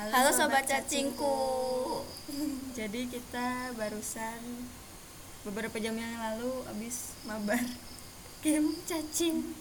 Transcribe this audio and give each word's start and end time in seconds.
Halo, 0.00 0.32
sobat 0.32 0.64
cacingku. 0.64 1.36
Jadi 2.78 3.04
kita 3.12 3.76
barusan 3.76 4.64
beberapa 5.44 5.76
jam 5.76 5.92
yang 5.92 6.16
lalu 6.16 6.64
abis 6.72 7.12
mabar 7.28 7.60
game 8.44 8.80
cacing. 8.88 9.52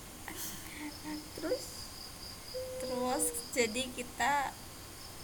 Terus 1.35 1.63
Terus 2.79 3.25
jadi 3.51 3.83
kita 3.91 4.55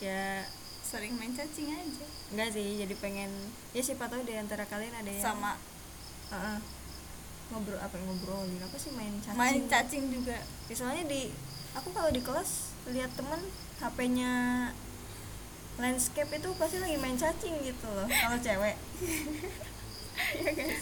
ya 0.04 0.44
sering 0.84 1.16
main 1.16 1.32
cacing 1.32 1.72
aja 1.72 2.06
enggak 2.36 2.52
sih 2.52 2.84
jadi 2.84 2.94
pengen 3.00 3.32
ya 3.72 3.80
siapa 3.80 4.12
tahu 4.12 4.28
di 4.28 4.36
antara 4.36 4.68
kalian 4.68 4.92
ada 4.92 5.08
yang 5.08 5.24
sama 5.24 5.56
Heeh. 6.36 6.60
ngobrol 7.50 7.80
apa 7.80 7.96
ngobrolin 7.96 8.60
apa 8.60 8.76
sih 8.76 8.92
main 8.92 9.16
cacing 9.24 9.40
main 9.40 9.64
cacing 9.72 10.04
juga. 10.12 10.38
Ya, 10.68 10.76
soalnya 10.76 11.08
di 11.08 11.32
aku 11.74 11.96
kalau 11.96 12.12
di 12.12 12.20
kelas 12.20 12.76
lihat 12.92 13.16
temen 13.16 13.40
HP-nya 13.80 14.32
landscape 15.76 16.32
itu 16.32 16.50
pasti 16.56 16.78
lagi 16.78 16.96
main 16.96 17.16
cacing 17.16 17.56
gitu 17.62 17.88
loh 17.88 18.08
kalau 18.08 18.38
cewek 18.40 18.76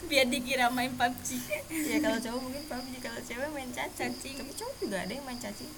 Biar 0.06 0.30
dikira 0.30 0.70
main 0.70 0.94
PUBG. 0.94 1.42
ya 1.90 1.98
kalau 2.00 2.22
cowok 2.22 2.40
mungkin 2.40 2.64
PUBG 2.64 2.94
kalau 3.02 3.18
cewek 3.20 3.50
main 3.50 3.66
cacing. 3.68 4.14
Cacing. 4.14 4.34
tapi 4.38 4.52
cowok 4.54 4.74
juga 4.78 4.98
ada 5.02 5.12
yang 5.12 5.26
main 5.26 5.42
cacing 5.42 5.72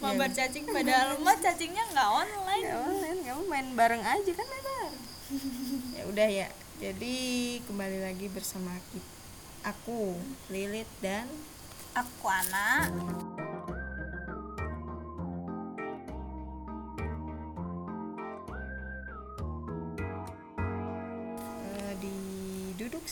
Mabar 0.00 0.26
Iya. 0.26 0.36
cacing 0.42 0.64
padahal 0.66 1.20
mah 1.20 1.36
cacingnya 1.36 1.84
nggak 1.86 2.08
online. 2.10 2.64
ya 2.64 2.74
online 2.76 3.20
kamu 3.22 3.42
main 3.44 3.66
bareng 3.76 4.02
aja 4.02 4.30
kan 4.32 4.46
bareng 4.48 4.92
ya 5.92 6.02
udah 6.08 6.28
ya 6.28 6.48
jadi 6.76 7.16
kembali 7.62 7.98
lagi 8.02 8.26
bersama 8.28 8.72
kita 8.88 9.10
aku 9.62 10.18
Lilit 10.48 10.90
dan 10.98 11.30
Aku 11.94 12.26
anak. 12.26 12.90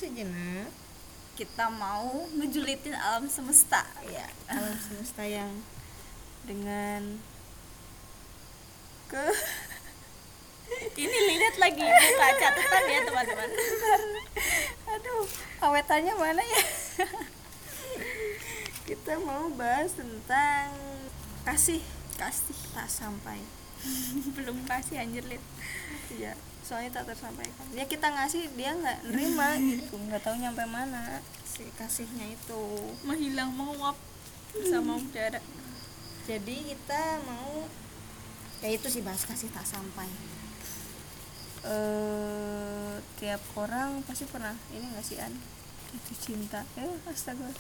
Sejenak 0.03 0.67
Kita 1.33 1.71
mau 1.71 2.27
ngejulitin 2.35 2.93
alam 2.93 3.25
semesta. 3.31 3.87
ya 4.11 4.27
alam 4.51 4.75
semesta 4.77 5.23
yang 5.23 5.49
dengan 6.43 7.23
ke 9.07 9.23
Ini 10.99 11.19
lihat 11.29 11.57
lagi 11.61 11.85
buka 11.85 12.29
catatan 12.41 12.85
ya 12.89 13.01
teman-teman. 13.07 13.51
aduh 14.89 15.25
awetannya 15.63 16.15
mana 16.17 16.43
ya 16.43 16.63
kita 18.89 19.17
mau 19.23 19.49
bahas 19.55 19.95
tentang 19.95 20.69
kasih 21.45 21.81
Kasih 22.13 22.55
tak 22.71 22.87
sampai 22.87 23.41
belum 24.37 24.63
kasih 24.63 25.01
anjir 25.03 25.27
lid. 25.27 25.43
Iya, 26.13 26.39
soalnya 26.73 27.05
tak 27.05 27.13
tersampaikan. 27.13 27.69
Ya 27.77 27.85
kita 27.85 28.09
ngasih 28.09 28.49
dia 28.57 28.73
nggak 28.73 29.13
nerima 29.13 29.61
gitu, 29.61 29.93
nggak 30.09 30.25
tahu 30.25 30.41
nyampe 30.41 30.65
mana 30.65 31.21
si 31.45 31.69
kasihnya 31.77 32.33
itu. 32.33 32.65
Menghilang 33.05 33.53
menguap 33.53 34.01
sama 34.73 34.97
udara. 34.97 35.37
Jadi 36.25 36.73
kita 36.73 37.21
mau 37.29 37.69
ya 38.65 38.73
itu 38.73 38.89
sih 38.89 39.05
bahas 39.05 39.21
kasih 39.29 39.53
tak 39.53 39.69
sampai. 39.69 40.09
Eh 41.69 42.97
tiap 43.21 43.45
orang 43.61 44.01
pasti 44.09 44.25
pernah 44.25 44.57
ini 44.73 44.97
nggak 44.97 45.05
sih 45.05 45.21
an 45.21 45.37
itu 45.93 46.13
cinta. 46.17 46.65
Eh 46.81 46.89
astaga 47.05 47.53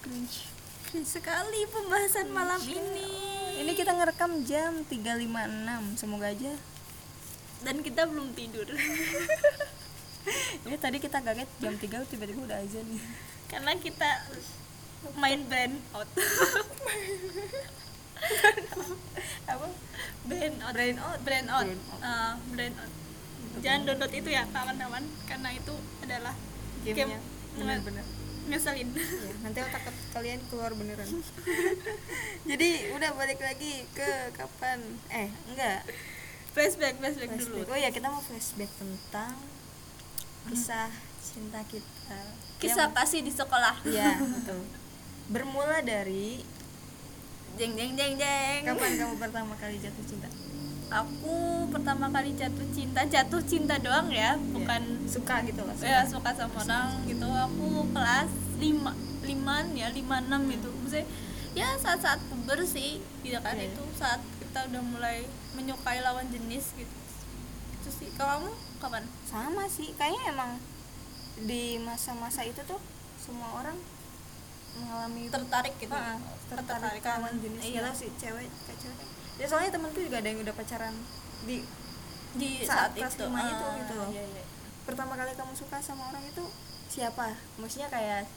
cringe. 0.00 0.48
Sekali 1.04 1.68
pembahasan 1.68 2.32
malam 2.32 2.58
ini. 2.64 3.04
Ini 3.60 3.76
kita 3.76 3.92
ngerekam 3.92 4.40
jam 4.48 4.80
3.56 4.88 6.00
Semoga 6.00 6.32
aja 6.32 6.56
dan 7.60 7.76
kita 7.84 8.08
belum 8.08 8.32
tidur 8.32 8.68
Ini 10.68 10.76
tadi 10.76 11.00
kita 11.00 11.24
kaget 11.24 11.48
jam 11.64 11.74
3 11.74 12.10
tiba-tiba 12.12 12.40
udah 12.44 12.60
azan 12.60 12.84
nih 12.84 13.02
karena 13.50 13.72
kita 13.80 14.10
main 15.16 15.40
brand 15.48 15.80
out. 15.96 16.06
Apa? 19.48 19.66
brand 20.28 20.56
out. 20.60 20.72
Brain 20.76 20.96
out. 21.00 21.18
Brand 21.24 21.48
out. 21.48 21.64
Brain 21.64 21.80
out. 21.80 22.04
Ah, 22.04 22.36
brand 22.52 22.76
out. 22.76 22.92
Jangan 23.64 23.80
download 23.88 24.12
itu 24.14 24.28
ya 24.30 24.44
kawan-kawan 24.52 25.04
karena 25.26 25.48
itu 25.56 25.74
adalah 26.04 26.34
game 26.86 27.18
bener-bener 27.58 28.06
ngeselin. 28.48 28.88
ya, 28.96 29.32
nanti 29.44 29.58
otak 29.60 29.84
kalian 30.16 30.40
keluar 30.48 30.72
beneran 30.72 31.06
jadi 32.50 32.68
udah 32.96 33.10
balik 33.14 33.38
lagi 33.38 33.84
ke 33.92 34.10
kapan 34.32 34.80
eh 35.12 35.28
enggak 35.52 35.84
flashback, 36.50 36.94
flashback, 36.98 37.30
flashback. 37.30 37.64
Dulu. 37.66 37.72
oh 37.72 37.78
ya 37.78 37.90
kita 37.90 38.06
mau 38.10 38.22
flashback 38.22 38.70
tentang 38.74 39.34
kisah 40.48 40.90
cinta 41.20 41.60
kita. 41.68 42.20
Kisah 42.58 42.88
kasih 42.92 43.20
di 43.22 43.32
sekolah. 43.32 43.80
ya 43.86 44.18
betul. 44.18 44.60
Bermula 45.30 45.80
dari 45.80 46.42
Jeng 47.58 47.74
jeng 47.74 47.92
jeng 47.98 48.14
jeng. 48.14 48.62
kapan 48.62 48.94
kamu 48.94 49.14
pertama 49.18 49.52
kali 49.58 49.76
jatuh 49.82 50.04
cinta? 50.06 50.30
Aku 50.90 51.66
pertama 51.70 52.06
kali 52.08 52.32
jatuh 52.34 52.66
cinta, 52.74 53.02
jatuh 53.04 53.42
cinta 53.42 53.74
doang 53.78 54.06
ya, 54.10 54.38
bukan 54.54 55.02
suka 55.06 55.42
gitu 55.44 55.62
loh 55.62 55.74
ya 55.82 56.02
suka. 56.06 56.30
sama 56.34 56.62
orang 56.62 57.04
gitu. 57.10 57.26
Aku 57.26 57.84
kelas 57.90 58.30
5 58.58 59.26
liman 59.26 59.64
ya 59.76 59.90
lima 59.92 60.22
enam 60.24 60.46
gitu. 60.50 60.70
Maksudnya 60.82 61.06
ya 61.52 61.74
saat 61.78 62.00
saat 62.00 62.22
puber 62.30 62.62
sih 62.62 63.02
gitu 63.26 63.38
kan 63.42 63.58
Iya. 63.58 63.70
itu 63.74 63.82
saat 63.98 64.22
kita 64.40 64.70
udah 64.70 64.82
mulai 64.82 65.26
menyukai 65.54 66.00
lawan 66.00 66.26
jenis 66.30 66.72
gitu. 66.74 66.96
Itu 67.80 67.88
sih. 67.90 68.08
Kalau 68.14 68.42
kamu 68.44 68.50
kapan? 68.78 69.04
Sama 69.26 69.64
sih. 69.66 69.90
Kayaknya 69.96 70.22
emang 70.32 70.50
di 71.40 71.80
masa-masa 71.80 72.44
itu 72.44 72.60
tuh 72.68 72.80
semua 73.16 73.48
orang 73.60 73.78
mengalami 74.78 75.26
tertarik 75.28 75.74
gitu. 75.80 75.90
Ah, 75.92 76.16
tertarik 76.48 77.02
lawan 77.02 77.34
jenis. 77.42 77.62
Iya. 77.64 77.80
Iya 77.82 77.90
sih 77.96 78.10
cewek 78.16 78.46
ke 78.46 78.72
cewek. 78.78 79.06
Ya 79.40 79.46
soalnya 79.48 79.72
temanku 79.72 79.98
juga 80.04 80.20
ada 80.20 80.28
yang 80.28 80.40
udah 80.44 80.54
pacaran 80.54 80.94
di 81.48 81.64
di 82.30 82.62
Saat 82.62 82.94
saat, 82.94 83.00
kelas 83.00 83.14
itu. 83.18 83.26
itu 83.26 83.34
Ah, 83.34 83.74
gitu 83.82 83.94
iya, 84.14 84.22
iya. 84.22 84.44
pertama 84.86 85.18
kali 85.18 85.34
kamu 85.34 85.50
suka 85.58 85.82
sama 85.82 86.14
orang 86.14 86.22
itu 86.22 86.44
siapa? 86.86 87.34
Maksudnya 87.58 87.90
kayak 87.90 88.28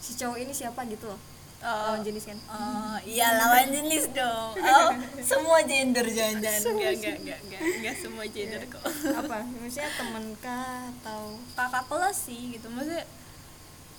si 0.00 0.16
cowok 0.16 0.38
ini 0.40 0.52
siapa 0.56 0.86
gitu 0.88 1.10
loh 1.12 1.20
Oh, 1.66 1.98
lawan 1.98 2.06
jenis 2.06 2.30
kan? 2.30 2.38
oh, 2.46 2.94
iya 3.02 3.26
lawan 3.42 3.66
jenis 3.74 4.06
dong. 4.14 4.54
Oh 4.54 4.90
semua 5.18 5.58
gender 5.66 6.06
jangan-jangan. 6.06 6.62
Enggak 6.62 6.92
enggak 6.94 7.16
enggak 7.18 7.38
enggak 7.42 7.60
enggak 7.82 7.94
semua 7.98 8.24
gender 8.30 8.62
kok. 8.70 8.82
Apa? 9.18 9.38
Maksudnya 9.42 9.90
temen 9.98 10.24
kah 10.38 10.86
atau? 10.94 11.34
Kakak 11.58 11.84
kelas 11.90 12.18
sih 12.30 12.54
gitu. 12.54 12.70
Maksudnya 12.70 13.02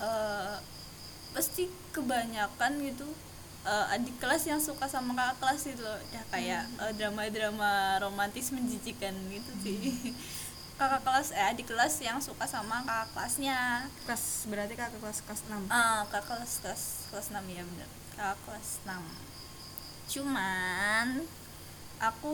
eh, 0.00 0.56
pasti 1.36 1.68
kebanyakan 1.92 2.72
gitu 2.88 3.04
eh, 3.68 3.92
adik 3.92 4.16
kelas 4.16 4.48
yang 4.48 4.64
suka 4.64 4.88
sama 4.88 5.12
kakak 5.12 5.36
kelas 5.36 5.62
itu 5.68 5.82
loh. 5.84 6.00
Ya 6.08 6.24
kayak 6.32 6.64
eh, 6.80 6.92
drama-drama 6.96 8.00
romantis 8.00 8.48
menjijikan 8.48 9.12
gitu 9.28 9.52
sih 9.60 10.16
kakak 10.78 11.02
kelas 11.02 11.34
eh 11.34 11.42
adik 11.42 11.66
kelas 11.74 11.98
yang 11.98 12.22
suka 12.22 12.46
sama 12.46 12.86
kakak 12.86 13.10
kelasnya. 13.10 13.90
Kelas 14.06 14.46
berarti 14.46 14.74
kakak 14.78 15.02
kelas 15.02 15.18
kelas 15.26 15.42
6 15.50 15.66
ah 15.74 16.06
kakak 16.06 16.38
kelas 16.38 16.52
kelas 16.62 16.82
kelas 17.10 17.26
6 17.34 17.42
ya 17.50 17.62
bener. 17.66 17.88
Kakak 18.14 18.38
kelas 18.46 18.70
6 18.86 18.94
cuman 20.08 21.20
aku 22.00 22.32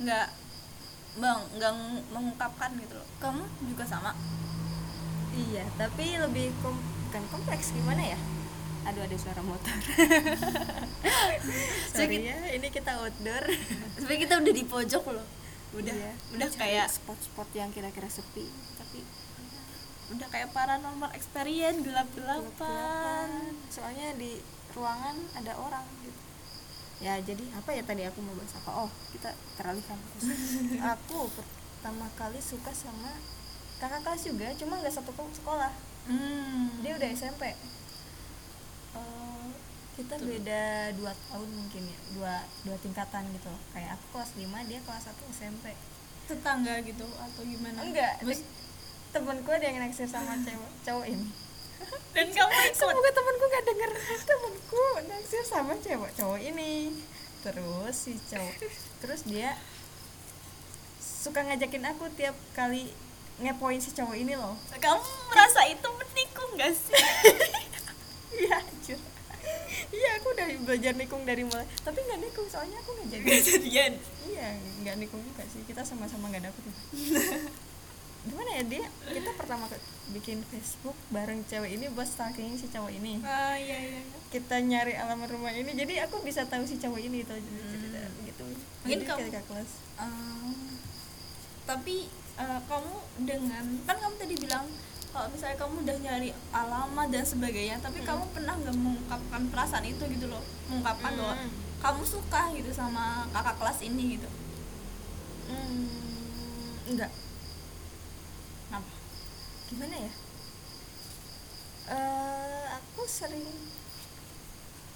nggak 0.00 0.28
bang 1.20 1.40
nggak 1.58 1.72
mengungkapkan 2.14 2.70
gitu 2.78 2.94
loh. 2.94 3.08
Kamu 3.18 3.42
juga 3.66 3.84
sama. 3.84 4.14
Iya 5.34 5.66
tapi 5.74 6.16
lebih 6.22 6.54
kom 6.62 6.78
bukan 7.10 7.22
kompleks 7.34 7.74
gimana 7.74 8.14
ya? 8.14 8.18
Aduh 8.86 9.02
ada 9.02 9.16
suara 9.18 9.42
motor. 9.42 9.74
Sorry 11.98 12.30
ya 12.30 12.38
ini 12.54 12.70
kita 12.70 12.94
outdoor. 13.02 13.42
Sebenarnya 13.98 14.20
kita 14.22 14.34
udah 14.38 14.54
di 14.54 14.64
pojok 14.70 15.04
loh 15.18 15.41
udah 15.72 15.94
Iya, 15.94 16.12
udah 16.36 16.48
kayak 16.52 16.86
spot-spot 16.92 17.48
yang 17.56 17.72
kira-kira 17.72 18.08
sepi 18.08 18.44
tapi 18.76 19.00
udah 20.12 20.28
kayak 20.28 20.52
paranormal 20.52 21.08
experience 21.16 21.80
gelap 21.80 22.04
gelapan 22.12 22.44
gelap-gelapan. 22.52 23.28
soalnya 23.72 24.08
di 24.20 24.36
ruangan 24.76 25.16
ada 25.36 25.52
orang 25.56 25.84
gitu. 26.04 26.20
Ya 27.02 27.18
jadi 27.18 27.44
apa 27.56 27.72
ya 27.72 27.82
tadi 27.82 28.04
aku 28.04 28.20
mau 28.20 28.36
bahas 28.36 28.54
apa? 28.56 28.70
Oh 28.86 28.90
kita 29.10 29.32
teralihkan. 29.58 29.98
Aku 30.96 31.26
pertama 31.34 32.06
kali 32.14 32.38
suka 32.38 32.70
sama 32.70 33.10
kakak 33.82 34.06
kelas 34.06 34.22
juga 34.22 34.46
cuma 34.54 34.78
nggak 34.78 34.94
satu 34.94 35.10
sekolah. 35.12 35.72
Hmm. 36.02 36.82
dia 36.82 36.98
udah 36.98 37.08
SMP 37.14 37.54
Eh, 38.92 39.21
kita 40.02 40.18
beda 40.18 40.62
dua 40.98 41.12
tahun 41.30 41.48
mungkin 41.48 41.82
ya 41.86 41.98
dua 42.12 42.34
dua 42.66 42.76
tingkatan 42.82 43.22
gitu. 43.30 43.52
Kayak 43.70 43.94
aku 43.94 44.04
kelas 44.12 44.30
5 44.34 44.68
dia 44.68 44.80
kelas 44.82 45.04
1 45.06 45.30
SMP 45.32 45.64
tetangga 46.22 46.74
gitu 46.82 47.06
atau 47.06 47.42
gimana? 47.42 47.78
Enggak 47.82 48.18
Terus- 48.18 48.46
temenku 49.12 49.50
ada 49.52 49.62
yang 49.62 49.78
naksir 49.78 50.08
sama 50.08 50.34
cewek 50.46 50.70
cowok 50.82 51.06
ini. 51.06 51.28
Dan 52.14 52.26
kamu 52.30 52.50
ikut? 52.50 52.74
Semoga 52.74 53.10
temanku 53.10 53.44
gak 53.46 53.64
denger. 53.66 53.90
Temanku 54.30 54.82
naksir 55.06 55.42
sama 55.44 55.72
cewek 55.78 56.10
cowok 56.14 56.40
ini. 56.42 56.94
Terus 57.42 57.94
si 57.94 58.12
cowok 58.26 58.54
terus 59.02 59.20
dia 59.26 59.54
suka 60.98 61.42
ngajakin 61.42 61.86
aku 61.86 62.06
tiap 62.14 62.34
kali 62.54 62.90
ngepoin 63.38 63.78
si 63.78 63.90
cowok 63.90 64.14
ini 64.14 64.34
loh. 64.34 64.54
Kamu 64.72 64.98
merasa 65.28 65.66
itu 65.66 65.88
menikung 65.90 66.50
gak 66.54 66.70
sih? 66.70 66.94
Iya 68.32 68.58
anjir 68.58 68.98
iya 69.92 70.10
aku 70.16 70.28
udah 70.30 70.46
belajar 70.62 70.92
nikung 70.94 71.22
dari 71.22 71.42
mulai. 71.42 71.68
Tapi 71.78 71.98
nggak 71.98 72.20
nikung 72.20 72.46
soalnya 72.46 72.76
aku 72.78 72.90
nggak 72.92 73.08
jadi. 73.10 73.24
Gak 73.24 73.42
jadian? 73.44 73.92
Iya 74.24 74.48
nggak 74.80 74.96
nikung 74.98 75.20
juga 75.20 75.44
sih. 75.46 75.60
Kita 75.62 75.82
sama-sama 75.82 76.28
nggak 76.28 76.48
dapet 76.48 76.62
gimana 78.22 78.50
ya 78.54 78.62
dia? 78.64 78.86
Kita 79.04 79.30
pertama 79.34 79.66
bikin 80.08 80.46
Facebook 80.46 80.94
bareng 81.10 81.42
cewek 81.44 81.74
ini 81.74 81.90
buat 81.90 82.06
stalking 82.06 82.54
si 82.54 82.70
cowok 82.70 82.92
ini. 82.92 83.18
Ah 83.20 83.54
iya 83.54 83.78
iya 83.78 84.00
iya. 84.00 84.18
kita 84.30 84.56
nyari 84.58 84.94
alamat 84.94 85.28
rumah 85.28 85.50
ini. 85.50 85.74
Jadi 85.74 85.98
aku 85.98 86.22
bisa 86.22 86.46
tahu 86.46 86.62
si 86.62 86.78
cowok 86.78 86.98
ini 86.98 87.20
jadi 87.20 87.42
cerita 87.42 88.00
gitu. 88.22 88.44
Mungkin 88.46 88.88
jadi 88.88 89.04
kamu- 89.04 89.20
ketika 89.20 89.40
kelas. 89.44 89.70
Ah, 89.96 90.54
tapi 91.64 92.06
eh, 92.34 92.60
kamu 92.64 92.94
dengan 93.22 93.64
kan 93.82 93.96
kamu 93.98 94.14
tadi 94.16 94.34
bilang 94.36 94.66
kalau 95.12 95.28
misalnya 95.28 95.56
kamu 95.56 95.74
udah 95.84 95.96
nyari 96.00 96.30
alamat 96.50 97.08
dan 97.12 97.24
sebagainya 97.24 97.76
tapi 97.78 98.00
kamu 98.00 98.24
pernah 98.32 98.56
nggak 98.56 98.72
mengungkapkan 98.72 99.42
perasaan 99.52 99.84
itu 99.84 100.00
gitu 100.08 100.26
loh? 100.26 100.40
Mengungkapkan 100.66 101.12
bahwa 101.14 101.34
Hmm. 101.36 101.52
kamu 101.78 102.02
suka 102.02 102.42
gitu 102.56 102.70
sama 102.72 103.28
kakak 103.28 103.60
kelas 103.60 103.78
ini 103.84 104.16
gitu. 104.16 104.28
Hmm, 105.46 105.84
enggak 106.88 107.12
kenapa? 108.66 108.92
Gimana 109.68 109.96
ya? 110.00 110.12
Eh 111.92 112.64
aku 112.72 113.02
sering 113.04 113.44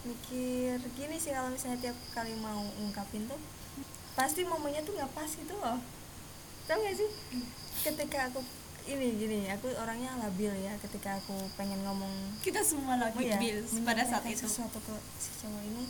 mikir 0.06 0.78
gini 0.94 1.16
sih 1.19 1.34
kalau 1.34 1.50
misalnya 1.50 1.90
tiap 1.90 1.98
kali 2.14 2.32
mau 2.38 2.62
ungkapin 2.78 3.26
tuh 3.26 3.36
pasti 4.14 4.46
momennya 4.46 4.80
tuh 4.80 4.96
nggak 4.96 5.12
pas 5.12 5.28
gitu 5.28 5.52
loh. 5.60 5.76
Tau 6.64 6.78
gak 6.78 6.96
sih? 6.96 7.10
Ketika 7.84 8.26
aku 8.26 8.40
ini 8.86 9.06
gini 9.16 9.38
aku 9.48 9.66
orangnya 9.74 10.14
labil 10.16 10.52
ya 10.56 10.72
ketika 10.78 11.16
aku 11.16 11.34
pengen 11.54 11.82
ngomong 11.82 12.10
kita 12.38 12.62
semua 12.62 12.94
lagi 12.96 13.18
oh 13.18 13.22
ya, 13.22 13.38
pada 13.82 14.02
saat 14.02 14.22
itu 14.24 14.46
sesuatu 14.46 14.78
ke 14.78 14.94
si 15.16 15.30
cowok 15.40 15.62
ini 15.64 15.84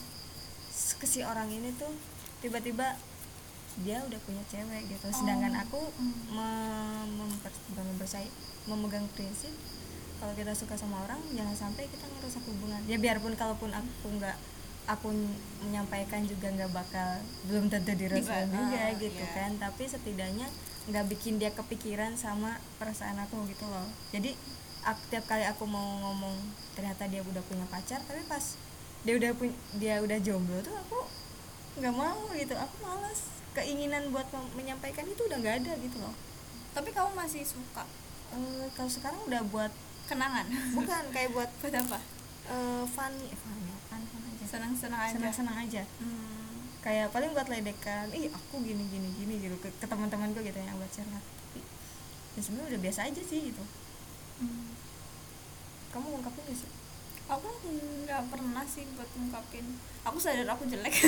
ke 0.96 1.06
si 1.06 1.20
orang 1.20 1.48
ini 1.48 1.72
tuh 1.74 1.92
tiba-tiba 2.38 2.96
dia 3.76 4.00
udah 4.00 4.20
punya 4.22 4.40
cewek 4.46 4.88
gitu 4.88 5.06
sedangkan 5.10 5.52
Oh. 5.52 5.62
aku 5.62 5.80
Hmm. 5.94 6.16
mem- 6.32 7.12
memper- 7.20 7.60
bukan 7.68 7.84
mempercayai 7.86 8.28
memegang 8.64 9.04
prinsip 9.12 9.52
kalau 10.16 10.32
kita 10.32 10.52
suka 10.52 10.72
sama 10.74 11.04
orang 11.04 11.20
jangan 11.30 11.52
sampai 11.54 11.84
kita 11.86 12.08
ngerusak 12.08 12.40
hubungan 12.44 12.80
ya 12.84 12.96
biarpun 12.96 13.36
kalaupun 13.36 13.68
aku 13.70 14.08
nggak 14.10 14.36
aku 14.86 15.12
ny- 15.12 15.36
menyampaikan 15.62 16.24
juga 16.24 16.48
nggak 16.48 16.72
bakal 16.72 17.20
belum 17.44 17.68
tentu 17.68 17.92
direspon 17.92 18.48
juga 18.48 18.80
ah, 18.80 18.96
gitu 18.96 19.12
iya. 19.18 19.34
kan 19.34 19.50
tapi 19.58 19.84
setidaknya 19.84 20.48
nggak 20.86 21.04
bikin 21.10 21.42
dia 21.42 21.50
kepikiran 21.50 22.14
sama 22.14 22.58
perasaan 22.78 23.18
aku 23.22 23.42
gitu 23.50 23.66
loh. 23.66 23.86
Jadi 24.14 24.34
aku, 24.86 25.00
tiap 25.10 25.26
kali 25.26 25.42
aku 25.46 25.66
mau 25.66 25.98
ngomong 26.06 26.36
ternyata 26.78 27.10
dia 27.10 27.22
udah 27.26 27.42
punya 27.46 27.66
pacar 27.66 27.98
tapi 28.06 28.22
pas 28.30 28.54
dia 29.02 29.14
udah 29.18 29.30
punya 29.34 29.56
dia 29.78 29.94
udah 30.02 30.18
jomblo 30.22 30.58
tuh 30.62 30.74
aku 30.74 31.00
nggak 31.82 31.94
mau 31.94 32.30
gitu. 32.34 32.54
Aku 32.54 32.74
malas. 32.82 33.28
Keinginan 33.56 34.12
buat 34.12 34.28
menyampaikan 34.52 35.08
itu 35.08 35.24
udah 35.26 35.38
nggak 35.40 35.56
ada 35.64 35.72
gitu 35.80 35.96
loh. 35.98 36.14
Tapi 36.76 36.92
kamu 36.92 37.16
masih 37.16 37.40
suka 37.42 37.88
Eh, 38.34 38.66
kalau 38.74 38.90
sekarang 38.90 39.20
udah 39.26 39.42
buat 39.54 39.72
kenangan? 40.10 40.46
Bukan 40.74 41.02
kayak 41.14 41.30
buat 41.30 41.50
buat 41.62 41.74
apa? 41.74 41.98
Eh 42.46 42.84
funny 42.90 43.26
eh, 43.30 43.38
funny 43.38 43.70
fun 43.86 44.02
fun 44.02 44.22
aja. 44.26 44.44
Senang-senang 44.46 45.00
aja. 45.06 45.14
Senang 45.14 45.34
senang 45.34 45.56
aja. 45.62 45.82
Hmm. 46.02 46.25
Kayak 46.86 47.10
paling 47.10 47.34
buat 47.34 47.50
ledekan 47.50 48.06
ih 48.14 48.30
aku 48.30 48.62
gini 48.62 48.86
gini 48.86 49.10
gini 49.18 49.34
gitu 49.42 49.58
ke, 49.58 49.66
ke 49.82 49.90
teman-teman 49.90 50.30
gue 50.30 50.46
gitu 50.46 50.54
yang 50.54 50.78
buat 50.78 50.86
curhat 50.94 51.18
tapi 51.18 51.58
ya 52.38 52.40
sebenarnya 52.46 52.78
udah 52.78 52.80
biasa 52.86 53.00
aja 53.10 53.22
sih 53.26 53.50
gitu. 53.50 53.64
Hmm. 54.38 54.70
kamu 55.90 56.20
ungkapin 56.20 56.46
gak 56.46 56.58
sih? 56.62 56.70
Aku 57.26 57.48
nggak 58.04 58.22
pernah 58.30 58.62
sih 58.68 58.86
buat 58.94 59.08
ngungkapin. 59.18 59.66
Aku 60.06 60.20
sadar 60.22 60.46
aku 60.46 60.62
jelek. 60.70 60.94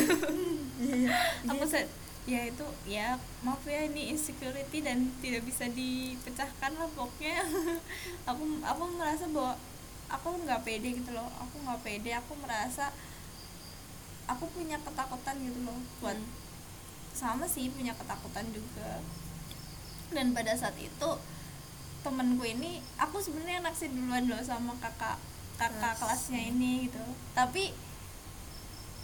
Iya 0.83 1.15
aku 1.47 1.63
sad 1.63 1.87
ya 2.27 2.45
itu 2.45 2.67
ya 2.87 3.17
maaf 3.47 3.63
ya 3.65 3.87
ini 3.87 4.15
insecurity 4.15 4.83
dan 4.83 5.11
tidak 5.23 5.47
bisa 5.47 5.71
dipecahkan 5.71 6.75
lah 6.75 6.91
pokoknya. 6.97 7.39
Aku 8.31 8.43
aku 8.65 8.83
merasa 8.99 9.31
bahwa 9.31 9.55
aku 10.11 10.29
nggak 10.43 10.65
pede 10.67 10.99
gitu 10.99 11.15
loh. 11.15 11.29
Aku 11.39 11.61
nggak 11.63 11.87
pede 11.87 12.11
aku 12.17 12.35
merasa 12.41 12.91
aku 14.29 14.45
punya 14.53 14.77
ketakutan 14.79 15.37
gitu 15.41 15.59
loh 15.65 15.79
buat 15.99 16.15
Hmm. 16.15 16.31
sama 17.13 17.45
sih 17.45 17.67
punya 17.69 17.91
ketakutan 17.93 18.47
juga. 18.53 19.01
Dan 20.09 20.31
pada 20.31 20.55
saat 20.55 20.77
itu 20.79 21.11
temenku 22.01 22.47
ini 22.47 22.79
aku 22.97 23.19
sebenarnya 23.19 23.61
naksir 23.61 23.91
duluan 23.91 24.25
loh 24.25 24.39
sama 24.41 24.73
kakak 24.79 25.19
kakak 25.59 25.99
Kelas. 25.99 25.99
kelasnya 25.99 26.41
ini 26.47 26.87
gitu. 26.87 27.03
Tapi 27.35 27.75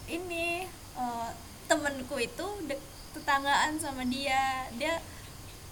ini 0.06 0.62
eh, 0.94 1.30
temenku 1.66 2.14
itu 2.20 2.46
dek- 2.64 2.88
tetanggaan 3.12 3.74
sama 3.80 4.04
dia. 4.06 4.68
Dia 4.76 5.00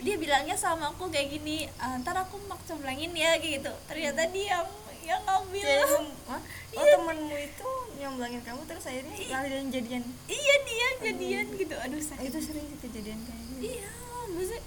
dia 0.02 0.16
bilangnya 0.18 0.58
sama 0.58 0.90
aku 0.90 1.06
kayak 1.08 1.30
gini 1.30 1.70
"Ah, 1.78 1.94
ntar 2.02 2.16
aku 2.18 2.34
mak 2.50 2.58
comblangin 2.66 3.14
ya 3.14 3.38
kayak 3.38 3.62
gitu. 3.62 3.72
Ternyata 3.86 4.26
dia 4.34 4.66
yang 5.02 5.08
yang 5.08 5.20
ngambil. 5.22 5.66
Kamu- 5.82 6.16
Hah? 6.24 6.40
oh 6.72 6.80
Iya. 6.80 6.92
temenmu 6.94 7.36
itu 7.36 7.68
nyomblangin 7.94 8.40
kamu 8.40 8.60
terus 8.64 8.84
akhirnya 8.84 9.16
kalian 9.18 9.66
jadian. 9.68 10.02
Iya 10.24 10.54
dia 10.62 10.88
jadian 11.02 11.46
gitu. 11.54 11.74
Aduh 11.76 12.00
sakit. 12.00 12.24
Itu 12.24 12.38
sering 12.40 12.64
sih 12.66 12.78
kejadian 12.80 13.18
kayak 13.20 13.42
gitu? 13.42 13.60
Iya 13.72 13.90
maksudnya 14.28 14.62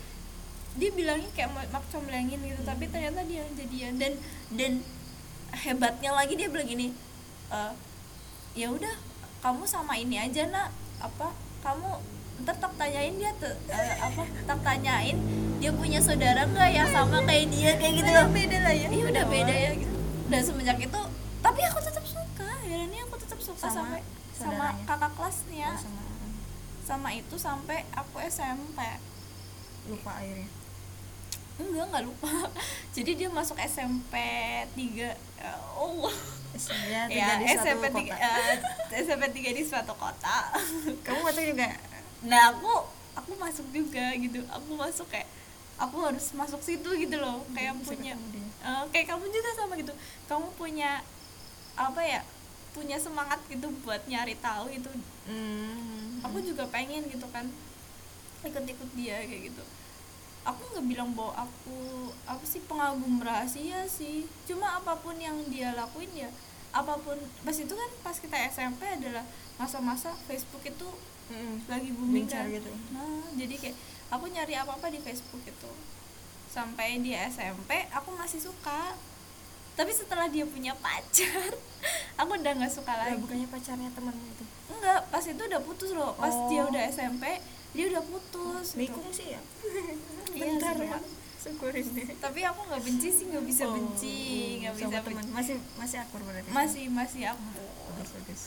dia 0.76 0.90
bilangnya 0.92 1.30
kayak 1.32 1.50
mak 1.50 1.84
comblangin 1.88 2.36
gitu 2.38 2.62
tapi 2.62 2.84
ternyata 2.86 3.24
dia 3.24 3.44
jadian. 3.54 3.94
Dan 3.96 4.14
dan 4.52 4.72
hebatnya 5.56 6.12
lagi 6.12 6.34
dia 6.34 6.46
bilang 6.46 6.68
gini 6.68 6.92
"Eh, 7.48 7.72
ya 8.56 8.68
udah 8.70 8.96
kamu 9.40 9.64
sama 9.64 9.96
ini 9.96 10.16
aja 10.16 10.46
nak. 10.46 10.70
Apa 10.98 11.32
kamu 11.60 11.90
ntar 12.38 12.54
tak 12.54 12.76
tanyain 12.76 13.16
dia 13.16 13.32
tuh 13.36 13.56
eh, 13.66 13.96
apa 13.98 14.22
tak 14.44 14.60
tanyain 14.60 15.16
dia 15.58 15.72
punya 15.72 15.98
saudara 15.98 16.44
nggak 16.44 16.70
yang 16.70 16.86
sama 16.88 17.24
kayak 17.24 17.48
dia? 17.50 17.72
Kayak 17.76 17.94
gitu 17.96 18.10
Udah 18.12 18.28
beda 18.30 18.58
lah 18.62 18.74
ya. 18.76 18.88
Iya 18.90 19.06
udah 19.08 19.24
Oh. 19.24 19.32
beda 19.32 19.56
ya 19.56 19.72
gitu 19.74 19.95
dan 20.32 20.42
semenjak 20.42 20.78
itu 20.82 21.02
tapi 21.46 21.62
aku 21.62 21.80
tetap 21.82 22.06
suka. 22.06 22.50
Herannya 22.66 23.02
aku 23.06 23.16
tetap 23.22 23.38
suka 23.38 23.70
Sama 23.70 23.74
sampai 23.78 24.02
sama 24.34 24.68
kakak 24.90 25.12
kelasnya. 25.14 25.70
Oh, 25.72 25.82
sama. 25.82 26.02
Sama 26.86 27.10
itu 27.14 27.36
sampai 27.38 27.86
aku 27.94 28.18
SMP 28.26 28.80
lupa 29.86 30.18
airnya 30.18 30.50
enggak 31.56 31.86
enggak 31.88 32.04
lupa. 32.04 32.32
Jadi 32.96 33.12
dia 33.16 33.30
masuk 33.32 33.56
SMP 33.64 34.14
3 34.76 35.16
oh 35.80 36.12
ya, 36.88 37.08
ya 37.08 37.08
tiga 37.08 37.34
di 37.40 37.46
suatu 37.48 37.64
SMP 37.64 37.86
kota. 37.92 38.32
3 38.92 39.04
SMP 39.08 39.24
3 39.32 39.58
di 39.60 39.64
suatu 39.64 39.94
kota. 39.96 40.38
Kamu 41.04 41.20
masuk 41.24 41.44
juga? 41.48 41.68
Nah 42.28 42.42
aku 42.52 42.74
aku 43.16 43.32
masuk 43.40 43.68
juga 43.72 44.06
gitu. 44.20 44.44
Aku 44.52 44.70
masuk 44.76 45.08
kayak 45.08 45.28
aku 45.80 45.98
harus 46.04 46.26
masuk 46.36 46.60
situ 46.60 46.90
gitu 47.00 47.16
loh. 47.20 47.40
Kayak 47.56 47.80
Bisa 47.80 47.96
punya 47.96 48.14
dia. 48.66 48.74
eh, 48.74 48.86
kayak 48.90 49.08
kamu 49.08 49.26
juga 49.28 49.50
sama 49.54 49.74
gitu 49.76 49.94
kamu 50.26 50.48
punya 50.56 51.06
apa 51.76 52.02
ya 52.02 52.22
punya 52.72 52.98
semangat 52.98 53.40
gitu 53.46 53.70
buat 53.82 54.02
nyari 54.06 54.36
tahu 54.38 54.68
gitu 54.70 54.90
Hmm. 55.26 56.22
aku 56.22 56.38
juga 56.40 56.66
pengen 56.68 57.06
gitu 57.06 57.26
kan 57.30 57.50
ikut-ikut 58.42 58.90
dia 58.94 59.18
kayak 59.20 59.50
gitu 59.50 59.64
aku 60.44 60.62
nggak 60.68 60.86
bilang 60.86 61.10
bahwa 61.12 61.34
aku 61.40 61.78
apa 62.24 62.46
sih 62.46 62.62
pengagum 62.62 63.18
rahasia 63.18 63.86
sih 63.88 64.22
cuma 64.46 64.76
apa 64.76 64.94
pun 64.96 65.18
yang 65.18 65.34
dia 65.48 65.74
lakuin 65.74 66.14
ya 66.14 66.30
apa 66.70 66.94
pun 67.00 67.18
pas 67.42 67.56
itu 67.56 67.72
kan 67.72 67.90
pas 68.02 68.14
kita 68.14 68.38
SMP 68.46 68.86
adalah 68.86 69.26
masa-masa 69.58 70.14
Facebook 70.26 70.62
itu 70.62 70.86
Mm-mm. 71.26 71.66
lagi 71.66 71.90
booming 71.90 72.30
kan 72.30 72.46
gitu. 72.52 72.70
nah 72.92 73.26
jadi 73.34 73.56
kayak 73.58 73.78
aku 74.12 74.30
nyari 74.30 74.54
apa 74.54 74.78
apa 74.78 74.88
di 74.88 75.02
Facebook 75.02 75.42
itu 75.42 75.72
sampai 76.56 76.98
di 76.98 77.12
SMP 77.12 77.68
aku 77.90 78.10
masih 78.14 78.40
suka. 78.40 78.96
Tapi 79.76 79.92
setelah 79.92 80.26
dia 80.26 80.48
punya 80.48 80.72
pacar 80.74 81.52
aku 82.20 82.32
udah 82.34 82.54
nggak 82.56 82.72
suka 82.72 82.88
Lah, 82.90 83.12
lagi. 83.12 83.20
bukannya 83.20 83.44
pacarnya 83.46 83.92
temanmu 83.92 84.24
itu? 84.30 84.46
Enggak 84.72 85.04
pas 85.06 85.20
itu 85.22 85.42
udah 85.42 85.62
putus 85.62 85.92
loh. 85.92 86.16
Pas 86.16 86.32
Oh. 86.32 86.48
dia 86.48 86.64
udah 86.64 86.84
SMP 86.88 87.24
dia 87.76 87.92
udah 87.92 88.00
putus 88.02 88.72
gitu. 88.72 88.80
nikung 88.82 89.12
sih 89.12 89.36
ya? 89.36 89.42
Iya 90.32 90.52
bentar 90.52 90.76
ya 90.78 91.00
syukurin 91.38 91.86
deh. 91.92 92.08
Tapi 92.18 92.40
aku 92.42 92.60
nggak 92.66 92.82
benci 92.82 93.08
sih 93.10 93.26
nggak 93.28 93.46
bisa 93.46 93.64
Oh, 93.66 93.76
benci 93.76 94.18
nggak 94.60 94.74
sama 94.74 94.88
bisa 94.90 95.00
teman. 95.02 95.16
benci. 95.22 95.32
Masih 95.34 95.56
masih 95.76 95.98
akur 96.00 96.22
berarti? 96.24 96.50
Masih 96.50 96.84
masih 96.90 97.22
aku 97.28 97.44
bagus 97.92 98.10
bagus. 98.16 98.42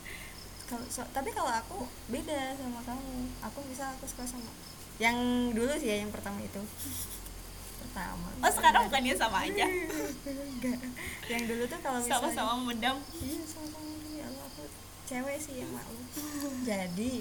Kalau 0.68 0.86
so- 0.88 1.10
tapi 1.12 1.28
kalau 1.30 1.52
aku 1.52 1.78
beda 2.08 2.56
sama 2.56 2.80
kamu. 2.82 3.12
Aku 3.44 3.60
bisa 3.68 3.92
aku 3.92 4.04
suka 4.04 4.24
sama. 4.26 4.48
Yang 4.96 5.16
dulu 5.52 5.72
sih 5.74 5.88
ya 5.90 5.96
yang 6.00 6.08
pertama 6.08 6.40
itu 6.40 6.60
pertama. 7.92 8.28
Oh 8.40 8.48
sekarang 8.50 8.82
bukannya 8.88 9.14
sama 9.14 9.38
aja. 9.44 9.66
Enggak. 9.68 10.78
Yang 11.28 11.42
dulu 11.46 11.62
tuh 11.66 11.78
kalau 11.78 11.98
misalnya 12.00 12.32
sama-sama 12.32 12.52
memendam 12.58 12.96
iya 13.14 13.40
sama-sama 13.44 13.84
ya 14.08 14.24
Allah 14.24 14.44
aku 14.46 14.62
cewek 15.04 15.36
sih 15.38 15.54
yang 15.58 15.70
malu 15.70 16.00
jadi 16.62 17.12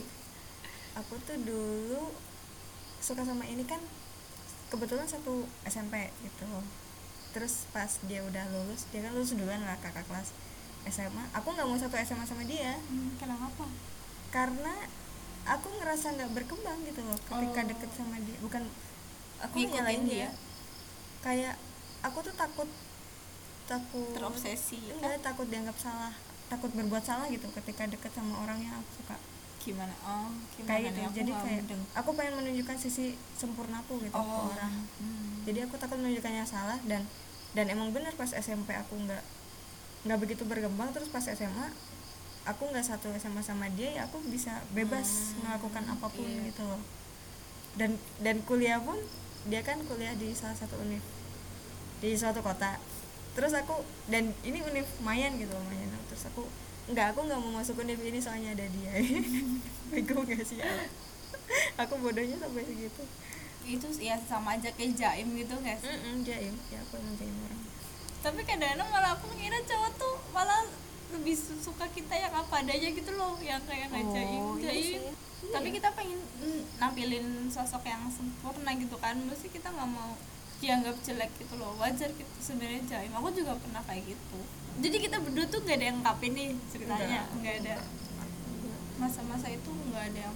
aku 0.93 1.13
tuh 1.21 1.37
dulu 1.37 2.15
suka 2.97 3.21
sama 3.21 3.43
ini 3.43 3.63
kan 3.63 3.83
kebetulan 4.67 5.03
satu 5.05 5.43
SMP 5.65 6.07
gitu. 6.21 6.47
Terus 7.31 7.67
pas 7.69 7.91
dia 8.05 8.21
udah 8.21 8.43
lulus 8.49 8.87
dia 8.89 9.01
kan 9.01 9.11
lulus 9.11 9.35
duluan 9.35 9.59
lah 9.59 9.75
kakak 9.77 10.03
kelas 10.03 10.31
SMA 10.83 11.23
aku 11.31 11.51
nggak 11.51 11.67
mau 11.67 11.75
satu 11.75 11.95
SMA 11.97 12.23
sama 12.23 12.43
dia. 12.43 12.79
Hmm, 12.87 13.11
kenapa? 13.15 13.67
Karena 14.31 14.73
aku 15.43 15.67
ngerasa 15.73 16.15
nggak 16.15 16.31
berkembang 16.33 16.79
gitu 16.85 17.01
loh 17.01 17.17
ketika 17.17 17.61
Oh. 17.61 17.67
deket 17.67 17.89
sama 17.91 18.15
dia. 18.17 18.37
Bukan 18.39 18.63
aku 19.41 19.55
Ngikutin 19.57 19.73
nyalain 19.73 20.03
dia. 20.05 20.27
dia. 20.27 20.29
Kayak 21.21 21.55
aku 22.01 22.17
tuh 22.25 22.33
takut 22.33 22.69
takut 23.69 24.09
terobsesi. 24.13 24.81
Enggak 24.97 25.21
takut 25.21 25.47
dianggap 25.47 25.77
salah 25.77 26.13
takut 26.51 26.67
berbuat 26.75 26.99
salah 27.07 27.31
gitu 27.31 27.47
ketika 27.55 27.87
deket 27.87 28.11
sama 28.11 28.35
orang 28.43 28.59
yang 28.59 28.75
aku 28.75 28.99
suka. 28.99 29.15
Gimana? 29.63 29.95
Oh 30.03 30.27
gimana 30.51 30.67
kayak 30.67 30.83
gitu. 30.91 30.99
Aku 30.99 31.15
jadi 31.15 31.31
kayak 31.31 31.61
mudeng. 31.63 31.81
aku 31.95 32.09
pengen 32.19 32.33
menunjukkan 32.43 32.77
sisi 32.81 33.15
sempurnaku 33.39 34.03
gitu 34.03 34.11
ke 34.11 34.19
oh. 34.19 34.51
orang. 34.51 34.73
Hmm. 34.99 35.47
jadi 35.47 35.69
aku 35.69 35.79
takut 35.79 35.95
menunjukkannya 36.01 36.43
salah 36.43 36.75
dan 36.83 37.07
dan 37.55 37.65
emang 37.71 37.95
benar 37.95 38.11
pas 38.19 38.27
SMP 38.35 38.75
aku 38.75 38.99
nggak 38.99 39.23
nggak 40.09 40.19
begitu 40.19 40.43
berkembang 40.49 40.89
terus 40.91 41.13
pas 41.13 41.23
SMA 41.23 41.71
aku 42.41 42.63
nggak 42.73 42.81
satu 42.81 43.13
SMA 43.21 43.45
sama 43.45 43.69
dia 43.77 44.01
ya 44.01 44.01
aku 44.09 44.17
bisa 44.27 44.65
bebas 44.73 45.37
Hmm, 45.37 45.45
melakukan 45.45 45.83
apa 45.93 46.07
pun 46.09 46.25
iya. 46.25 46.51
gitu 46.51 46.65
loh. 46.65 46.81
Dan 47.77 47.95
dan 48.19 48.43
kuliah 48.43 48.81
pun 48.81 48.97
dia 49.49 49.61
kan 49.65 49.81
kuliah 49.89 50.13
di 50.13 50.35
salah 50.37 50.53
satu 50.53 50.77
univ 50.81 51.01
di 52.01 52.17
suatu 52.17 52.41
kota. 52.41 52.77
Terus 53.31 53.55
aku 53.55 53.79
dan 54.11 54.35
ini 54.43 54.59
univ 54.61 54.85
mayan 55.01 55.37
gitu 55.39 55.53
loh 55.53 55.63
mayan 55.69 55.89
terus 56.11 56.27
aku 56.27 56.43
nggak 56.91 57.15
aku 57.15 57.23
nggak 57.29 57.39
mau 57.39 57.61
masuk 57.61 57.79
univ 57.81 57.97
ini 58.01 58.19
soalnya 58.19 58.57
ada 58.57 58.65
dia. 58.67 58.91
Bego 59.93 60.21
nggak 60.25 60.43
sih? 60.43 60.59
Aku 61.79 61.93
bodohnya 62.01 62.35
sampai 62.37 62.67
segitu. 62.67 63.03
Itu 63.63 63.87
ya 64.01 64.19
sama 64.19 64.57
aja 64.59 64.69
kayak 64.73 64.97
jaim 64.97 65.27
gitu 65.37 65.55
guys. 65.61 65.81
Mm-mm, 65.85 66.25
jaim. 66.25 66.53
Ya 66.73 66.81
aku 66.83 66.99
emang 66.99 67.15
jaim 67.15 67.35
orang. 67.47 67.61
Tapi 68.21 68.41
kadang-kadang 68.45 68.89
malah 68.89 69.11
aku 69.17 69.31
ngira 69.37 69.57
cowok 69.65 69.91
tuh 69.97 70.15
malah 70.35 70.61
lebih 71.11 71.33
su- 71.33 71.59
suka 71.61 71.85
kita 71.87 72.13
yang 72.13 72.33
apa 72.33 72.55
adanya 72.57 72.89
gitu 72.89 73.11
loh 73.11 73.35
yang 73.39 73.59
kayak 73.61 73.87
nggak 73.87 74.03
Oh, 74.03 74.55
iya 74.55 74.65
jaim 74.65 74.81
sih. 74.81 75.13
tapi 75.47 75.67
Iya. 75.67 75.75
kita 75.77 75.89
pengen 75.91 76.19
nampilin 76.77 77.25
sosok 77.47 77.83
yang 77.83 78.03
sempurna 78.07 78.71
gitu 78.73 78.95
kan 78.95 79.17
mesti 79.19 79.47
kita 79.47 79.67
nggak 79.67 79.89
mau 79.89 80.13
dianggap 80.57 80.93
jelek 81.01 81.31
gitu 81.35 81.53
loh 81.55 81.73
wajar 81.75 82.09
gitu 82.11 82.33
sebenarnya 82.39 82.81
jaim. 82.87 83.11
Aku 83.11 83.29
juga 83.31 83.53
pernah 83.55 83.81
kayak 83.81 84.05
gitu. 84.07 84.39
Jadi 84.77 84.97
kita 84.99 85.17
berdua 85.17 85.45
tuh 85.45 85.59
gak 85.59 85.75
ada 85.75 85.85
yang 85.85 85.97
ngungkapin 85.97 86.31
nih 86.31 86.49
ceritanya 86.67 87.21
nggak 87.33 87.55
ada. 87.59 87.75
Masa-masa 88.97 89.47
itu 89.49 89.67
nggak 89.67 90.05
ada 90.05 90.19
yang 90.21 90.35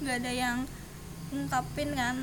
nggak 0.00 0.16
ada 0.18 0.32
yang 0.34 0.58
ngungkapin 1.30 1.90
kan. 1.92 2.16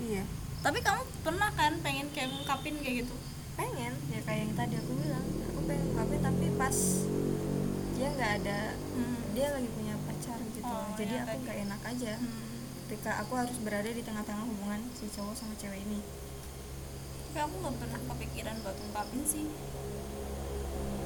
Iya. 0.00 0.24
Tapi 0.60 0.78
kamu 0.80 1.02
pernah 1.22 1.50
kan 1.50 1.72
pengen 1.80 2.10
kayak 2.10 2.28
ngungkapin 2.28 2.74
kayak 2.76 3.06
gitu? 3.06 3.14
Pengen 3.54 3.94
ya 4.10 4.20
kayak 4.20 4.40
yang 4.42 4.54
tadi 4.54 4.74
aku 4.74 4.92
bilang 4.96 5.24
tapi 6.20 6.46
pas 6.54 6.76
dia 7.94 8.08
nggak 8.10 8.32
ada 8.42 8.60
Hmm. 8.96 9.22
dia 9.36 9.46
lagi 9.54 9.68
punya 9.70 9.94
pacar 10.08 10.38
gitu. 10.50 10.64
Oh, 10.66 10.90
jadi 10.96 11.12
yang 11.22 11.26
aku 11.28 11.38
nggak 11.46 11.58
enak 11.68 11.80
aja. 11.84 12.14
Hmm. 12.18 12.48
ketika 12.90 13.22
aku 13.22 13.38
harus 13.38 13.54
berada 13.62 13.86
di 13.86 14.02
tengah-tengah 14.02 14.50
hubungan 14.50 14.82
si 14.98 15.06
cowok 15.14 15.38
sama 15.38 15.54
cewek 15.54 15.78
ini. 15.86 16.02
Tapi 17.30 17.38
aku 17.38 17.54
nggak 17.62 17.76
pernah 17.78 18.00
kepikiran 18.02 18.56
buat 18.66 18.74
ngungkapin 18.74 19.22
sih. 19.22 19.46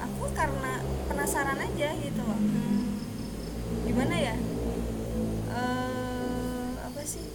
Aku 0.00 0.24
karena 0.32 0.80
penasaran 1.04 1.60
aja 1.60 1.88
gitu 1.92 2.20
loh. 2.24 2.40
Hmm. 2.40 3.04
gimana 3.84 4.16
ya? 4.16 4.32
Eh 5.52 6.72
apa 6.80 7.02
sih? 7.04 7.28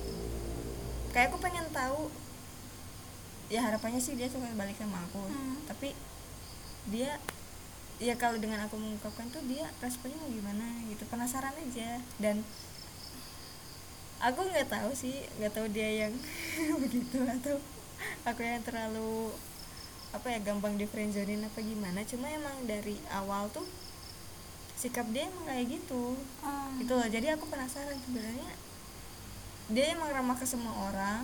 Kayak 1.13 1.29
aku 1.29 1.37
pengen 1.37 1.69
tahu 1.69 2.09
ya 3.53 3.69
harapannya 3.69 4.01
sih 4.01 4.17
dia 4.17 4.25
suka 4.25 4.49
balik 4.57 4.77
sama 4.81 5.05
aku. 5.05 5.29
Hmm. 5.29 5.61
tapi 5.69 5.93
dia 6.89 7.17
ya 7.99 8.15
kalau 8.15 8.39
dengan 8.39 8.63
aku 8.63 8.79
mengungkapkan 8.79 9.27
tuh 9.29 9.43
dia 9.45 9.67
responnya 9.83 10.15
mau 10.19 10.31
gimana 10.31 10.65
gitu 10.89 11.03
penasaran 11.07 11.55
aja. 11.55 12.01
Dan 12.17 12.41
aku 14.19 14.39
nggak 14.49 14.67
tahu 14.67 14.91
sih 14.95 15.15
nggak 15.39 15.53
tahu 15.55 15.67
dia 15.71 16.07
yang 16.07 16.13
begitu 16.83 17.23
atau 17.23 17.55
aku 18.27 18.43
yang 18.43 18.63
terlalu 18.65 19.31
apa 20.09 20.25
ya 20.33 20.39
gampang 20.41 20.75
di 20.75 20.89
friendzonin 20.89 21.45
apa 21.45 21.59
gimana. 21.61 22.01
Cuma 22.07 22.27
emang 22.31 22.65
dari 22.65 22.97
awal 23.13 23.51
tuh 23.53 23.67
sikap 24.79 25.05
dia 25.11 25.27
emang 25.27 25.45
kayak 25.45 25.65
gitu. 25.79 26.15
Ah. 26.41 26.71
gitu 26.79 26.95
loh. 26.95 27.07
Jadi 27.07 27.27
aku 27.35 27.45
penasaran 27.51 27.99
sebenarnya 27.99 28.51
dia 29.69 29.93
emang 29.93 30.09
ramah 30.09 30.33
ke 30.33 30.49
semua 30.49 30.73
orang 30.89 31.21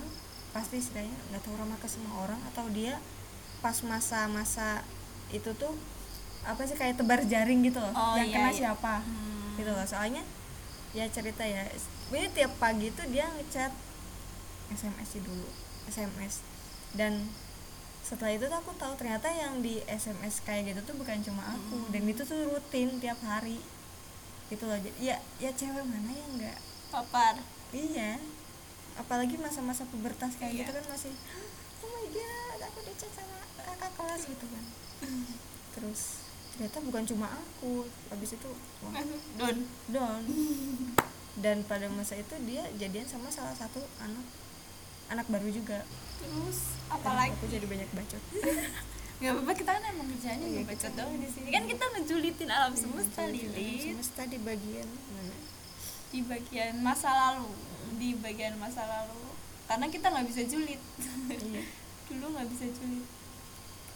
pasti 0.54 0.78
istilahnya 0.78 1.18
nggak 1.34 1.42
tahu 1.42 1.58
ramah 1.58 1.76
ke 1.82 1.88
semua 1.90 2.14
orang 2.22 2.40
atau 2.54 2.64
dia 2.70 2.96
pas 3.58 3.74
masa-masa 3.82 4.86
itu 5.28 5.50
tuh 5.52 5.74
apa 6.42 6.62
sih 6.62 6.74
kayak 6.74 6.94
tebar 6.94 7.20
jaring 7.22 7.60
gitu 7.62 7.76
loh 7.76 7.90
Oh, 7.90 8.14
yang 8.14 8.26
iya, 8.26 8.36
kena 8.36 8.50
iya. 8.50 8.58
siapa 8.64 9.00
Hmm. 9.00 9.56
gitu 9.56 9.68
loh 9.68 9.82
soalnya 9.82 10.22
ya 10.92 11.04
cerita 11.06 11.42
ya 11.42 11.66
ini 12.08 12.30
tiap 12.30 12.54
pagi 12.56 12.88
tuh 12.90 13.04
dia 13.06 13.26
ngechat 13.28 13.72
SMS 14.68 15.08
sih 15.08 15.20
dulu 15.20 15.46
SMS 15.86 16.42
dan 16.92 17.26
setelah 18.00 18.30
itu 18.32 18.44
tuh 18.44 18.54
aku 18.56 18.70
tahu 18.72 18.94
ternyata 18.94 19.26
yang 19.28 19.58
di 19.58 19.82
SMS 19.84 20.38
kayak 20.40 20.70
gitu 20.70 20.80
tuh 20.84 20.94
bukan 20.96 21.18
cuma 21.20 21.42
aku 21.48 21.76
Hmm. 21.76 21.90
dan 21.90 22.02
itu 22.04 22.22
tuh 22.22 22.38
rutin 22.46 22.88
tiap 22.96 23.18
hari 23.20 23.58
gitu 24.46 24.62
loh 24.62 24.78
jadi 24.78 24.94
ya 24.96 25.16
ya 25.38 25.50
cewek 25.50 25.82
mana 25.82 26.06
yang 26.08 26.30
enggak 26.32 26.54
papar 26.88 27.34
iya 27.72 28.14
apalagi 28.96 29.34
masa-masa 29.36 29.82
pubertas 29.84 30.32
kayak 30.36 30.54
Iya. 30.54 30.60
gitu 30.62 30.72
kan 30.72 30.84
masih 30.88 31.12
oh 31.76 31.90
my 31.90 32.06
god 32.08 32.60
aku 32.64 32.78
dicat 32.84 33.10
sama 33.10 33.36
kakak 33.58 33.90
kelas 33.92 34.22
gitu 34.24 34.46
kan 34.46 34.64
terus 35.72 36.24
ternyata 36.50 36.78
bukan 36.80 37.04
cuma 37.04 37.28
aku. 37.30 37.84
Habis 38.08 38.34
itu 38.34 38.50
wah. 38.80 38.92
Don. 39.36 39.56
Down 39.86 40.22
dan 41.44 41.60
pada 41.62 41.84
masa 41.88 42.16
itu 42.16 42.32
dia 42.42 42.64
jadian 42.74 43.04
sama 43.04 43.28
salah 43.28 43.52
satu 43.52 43.80
anak 43.98 44.24
anak 45.08 45.26
baru 45.26 45.48
juga. 45.48 45.84
Terus 46.16 46.58
Dan 46.82 46.96
apalagi? 46.96 47.30
aku 47.30 47.44
jadi 47.46 47.66
banyak 47.66 47.90
bacot. 47.92 48.22
Nggak 49.16 49.32
apa-apa 49.32 49.52
kita 49.54 49.70
kan 49.70 49.82
emang 49.86 50.08
kerjanya 50.10 50.44
Iya, 50.44 50.52
nggak 50.54 50.66
baca 50.66 50.76
kita- 50.82 50.96
doang 50.98 51.16
di 51.16 51.28
sini. 51.30 51.48
kan 51.48 51.64
kita 51.64 51.84
ngejulitin 51.88 52.50
alam 52.50 52.72
semesta 52.72 53.24
Jadi, 53.24 53.48
Lilith 53.48 53.80
semesta 53.86 54.22
di 54.24 54.36
bagian 54.38 54.88
mana? 55.08 55.36
Di 56.06 56.20
bagian 56.20 56.74
masa 56.80 57.08
lalu. 57.10 57.48
Di 57.96 58.12
bagian 58.14 58.54
masa 58.56 58.84
lalu. 58.84 59.24
Karena 59.64 59.86
kita 59.88 60.06
nggak 60.06 60.26
bisa 60.28 60.42
julid. 60.44 60.80
Iya. 61.32 61.64
Dulu 62.12 62.24
nggak 62.28 62.48
bisa 62.50 62.64
julid 62.70 63.04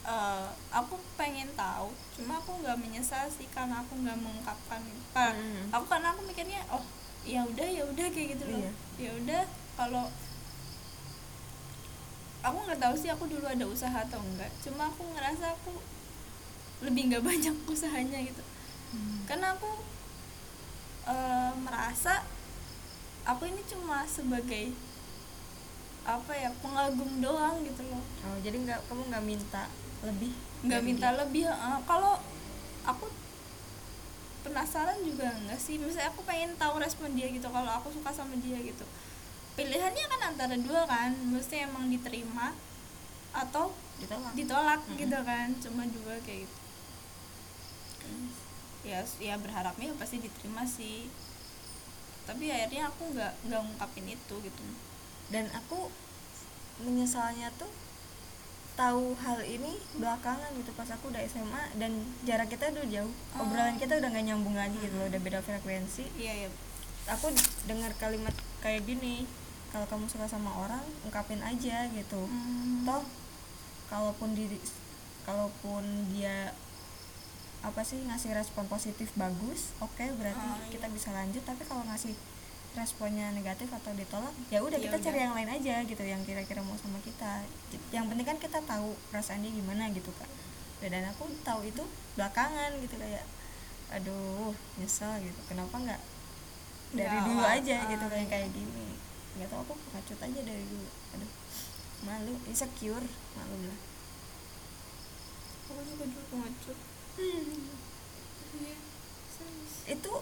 Eh, 0.01 0.47
aku 0.73 0.97
pengen 1.13 1.45
tahu 1.53 1.93
cuma 2.17 2.33
aku 2.35 2.57
nggak 2.57 2.73
menyesal 2.73 3.29
sih 3.29 3.45
karena 3.47 3.79
aku 3.79 3.93
nggak 3.95 4.17
mengungkapkan 4.17 4.81
Ka- 5.13 5.37
Hmm. 5.37 5.69
aku 5.69 5.85
karena 5.85 6.09
aku 6.09 6.25
mikirnya 6.25 6.57
oh 6.69 6.81
ya 7.21 7.45
udah 7.45 7.67
ya 7.69 7.85
udah 7.85 8.07
kayak 8.09 8.33
gitu 8.33 8.49
loh. 8.49 8.65
Iya. 8.65 8.71
ya 8.97 9.11
udah 9.13 9.41
kalau 9.77 10.09
aku 12.41 12.57
nggak 12.65 12.81
tahu 12.81 12.95
sih 12.97 13.09
aku 13.09 13.29
dulu 13.29 13.45
ada 13.45 13.61
usaha 13.63 13.93
atau 13.93 14.17
enggak 14.19 14.49
cuma 14.65 14.89
aku 14.89 15.05
ngerasa 15.13 15.53
aku 15.53 15.73
lebih 16.81 17.13
nggak 17.13 17.21
banyak 17.29 17.55
usahanya 17.69 18.19
gitu. 18.25 18.41
Karena 19.29 19.53
aku 19.53 19.69
eh, 21.05 21.53
merasa 21.61 22.25
aku 23.21 23.45
ini 23.45 23.61
cuma 23.69 24.01
sebagai 24.09 24.73
apa 26.01 26.33
ya 26.33 26.49
pengagum 26.57 27.21
doang 27.21 27.61
gitu 27.61 27.85
loh. 27.85 28.01
Oh 28.25 28.37
jadi 28.41 28.57
nggak 28.57 28.89
kamu 28.89 29.13
nggak 29.13 29.25
minta 29.29 29.69
lebih? 30.01 30.31
Nggak 30.65 30.81
minta 30.81 31.09
dia? 31.13 31.19
lebih 31.25 31.45
eh, 31.49 31.79
kalau 31.85 32.17
aku 32.85 33.05
penasaran 34.41 34.97
juga 35.05 35.29
enggak 35.29 35.61
sih. 35.61 35.77
Misalnya 35.77 36.09
aku 36.09 36.21
pengen 36.25 36.57
tahu 36.57 36.81
respon 36.81 37.13
dia 37.13 37.29
gitu 37.29 37.45
kalau 37.49 37.69
aku 37.69 37.93
suka 37.93 38.09
sama 38.09 38.33
dia 38.41 38.57
gitu. 38.61 38.85
Pilihannya 39.53 40.05
kan 40.09 40.21
antara 40.33 40.55
dua 40.57 40.85
kan. 40.89 41.13
Mesti 41.13 41.65
emang 41.69 41.89
diterima 41.89 42.53
atau 43.31 43.71
ditolak. 44.01 44.31
ditolak 44.33 44.81
Mm-mm. 44.85 44.97
gitu 44.97 45.19
kan. 45.21 45.47
Cuma 45.61 45.83
dua 45.85 46.13
kayak 46.25 46.45
gitu. 46.45 46.57
Ya 48.81 49.05
ya 49.21 49.37
berharapnya 49.37 49.93
pasti 50.01 50.17
diterima 50.17 50.65
sih. 50.65 51.05
Tapi 52.25 52.49
akhirnya 52.49 52.89
aku 52.89 53.13
nggak 53.13 53.33
nggak 53.45 53.61
ngungkapin 53.61 54.07
itu 54.09 54.35
gitu. 54.41 54.63
Dan 55.29 55.47
aku 55.53 55.93
menyesalnya 56.81 57.53
tuh 57.61 57.69
tahu 58.81 59.13
hal 59.15 59.39
ini 59.39 59.71
belakangan 59.93 60.49
gitu 60.53 60.73
pas 60.73 60.89
aku 60.89 61.05
udah 61.07 61.21
SMA 61.23 61.63
dan 61.75 61.91
jarak 62.21 62.47
kita 62.47 62.69
udah 62.69 62.85
jauh 62.87 63.13
Oh. 63.31 63.43
obrolan 63.43 63.77
kita 63.77 63.93
udah 63.95 64.09
nggak 64.09 64.25
nyambung 64.25 64.55
lagi 64.55 64.73
gitu 64.75 64.95
loh 64.95 65.05
udah 65.05 65.19
beda 65.19 65.39
frekuensi 65.39 66.09
iya 66.15 66.33
ya 66.41 66.49
aku 67.07 67.29
dengar 67.63 67.93
kalimat 67.95 68.33
kayak 68.59 68.81
gini 68.83 69.29
kalau 69.69 69.85
kamu 69.85 70.05
suka 70.05 70.25
sama 70.25 70.49
orang 70.57 70.81
ungkapin 71.03 71.39
aja 71.41 71.85
gitu 71.89 72.21
Hmm. 72.23 72.81
toh 72.83 73.05
kalaupun 73.87 74.33
diri 74.33 74.57
kalaupun 75.21 75.83
dia 76.09 76.49
apa 77.61 77.81
sih 77.81 78.01
ngasih 78.01 78.33
respon 78.33 78.65
positif 78.65 79.13
bagus 79.13 79.77
oke 79.77 80.01
berarti 80.17 80.41
Ah, 80.43 80.57
iya. 80.59 80.69
kita 80.71 80.89
bisa 80.89 81.09
lanjut 81.11 81.43
tapi 81.43 81.61
kalau 81.61 81.85
ngasih 81.85 82.17
responnya 82.71 83.35
negatif 83.35 83.67
atau 83.67 83.91
ditolak 83.91 84.31
ya 84.47 84.63
udah 84.63 84.79
Ya 84.79 84.87
kita 84.87 84.97
cari 85.03 85.19
yang 85.19 85.35
lain 85.35 85.49
aja 85.51 85.83
gitu 85.83 86.03
yang 86.07 86.23
kira-kira 86.23 86.63
mau 86.63 86.79
sama 86.79 87.03
kita. 87.03 87.43
Yang 87.91 88.05
penting 88.07 88.27
kan 88.27 88.37
kita 88.39 88.59
tahu 88.63 88.95
perasaan 89.11 89.43
dia 89.43 89.51
gimana 89.51 89.91
gitu 89.91 90.11
kan 90.15 90.29
dan 90.81 91.05
aku 91.13 91.29
tahu 91.45 91.61
itu 91.61 91.83
belakangan 92.17 92.73
gitu 92.81 92.95
kayak 92.97 93.21
aduh 93.91 94.55
nyesel 94.79 95.11
gitu. 95.19 95.39
Kenapa 95.51 95.75
nggak 95.77 96.01
dari 96.95 97.11
Nggak 97.11 97.27
dulu 97.27 97.43
aja 97.43 97.77
gitu 97.91 98.05
Ah, 98.07 98.11
kayak 98.11 98.25
iya. 98.25 98.31
kayak 98.31 98.49
gini. 98.55 98.87
Nggak 99.37 99.47
tahu 99.51 99.59
aku 99.67 99.73
pengecut 99.91 100.19
aja 100.23 100.39
dari 100.41 100.63
dulu. 100.65 100.89
Aduh 101.15 101.31
malu 102.01 102.33
insecure 102.49 103.07
malu 103.37 103.57
lah. 103.67 103.79
Aku 105.69 105.81
juga 105.85 106.03
dulu 106.07 106.23
pengecut 106.31 106.77
iya 107.19 108.75
serius. 109.29 109.73
Itu 109.87 110.13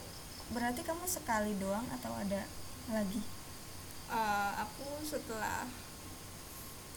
berarti 0.49 0.81
kamu 0.81 1.05
sekali 1.05 1.53
doang 1.57 1.85
atau 1.93 2.11
ada 2.13 2.45
lagi? 2.89 3.21
Eh, 4.09 4.51
aku 4.57 5.05
setelah 5.05 5.69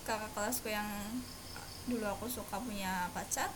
kakak 0.02 0.32
kelasku 0.32 0.66
yang 0.66 0.88
dulu 1.86 2.06
aku 2.08 2.26
suka 2.26 2.56
punya 2.62 3.10
pacar 3.12 3.50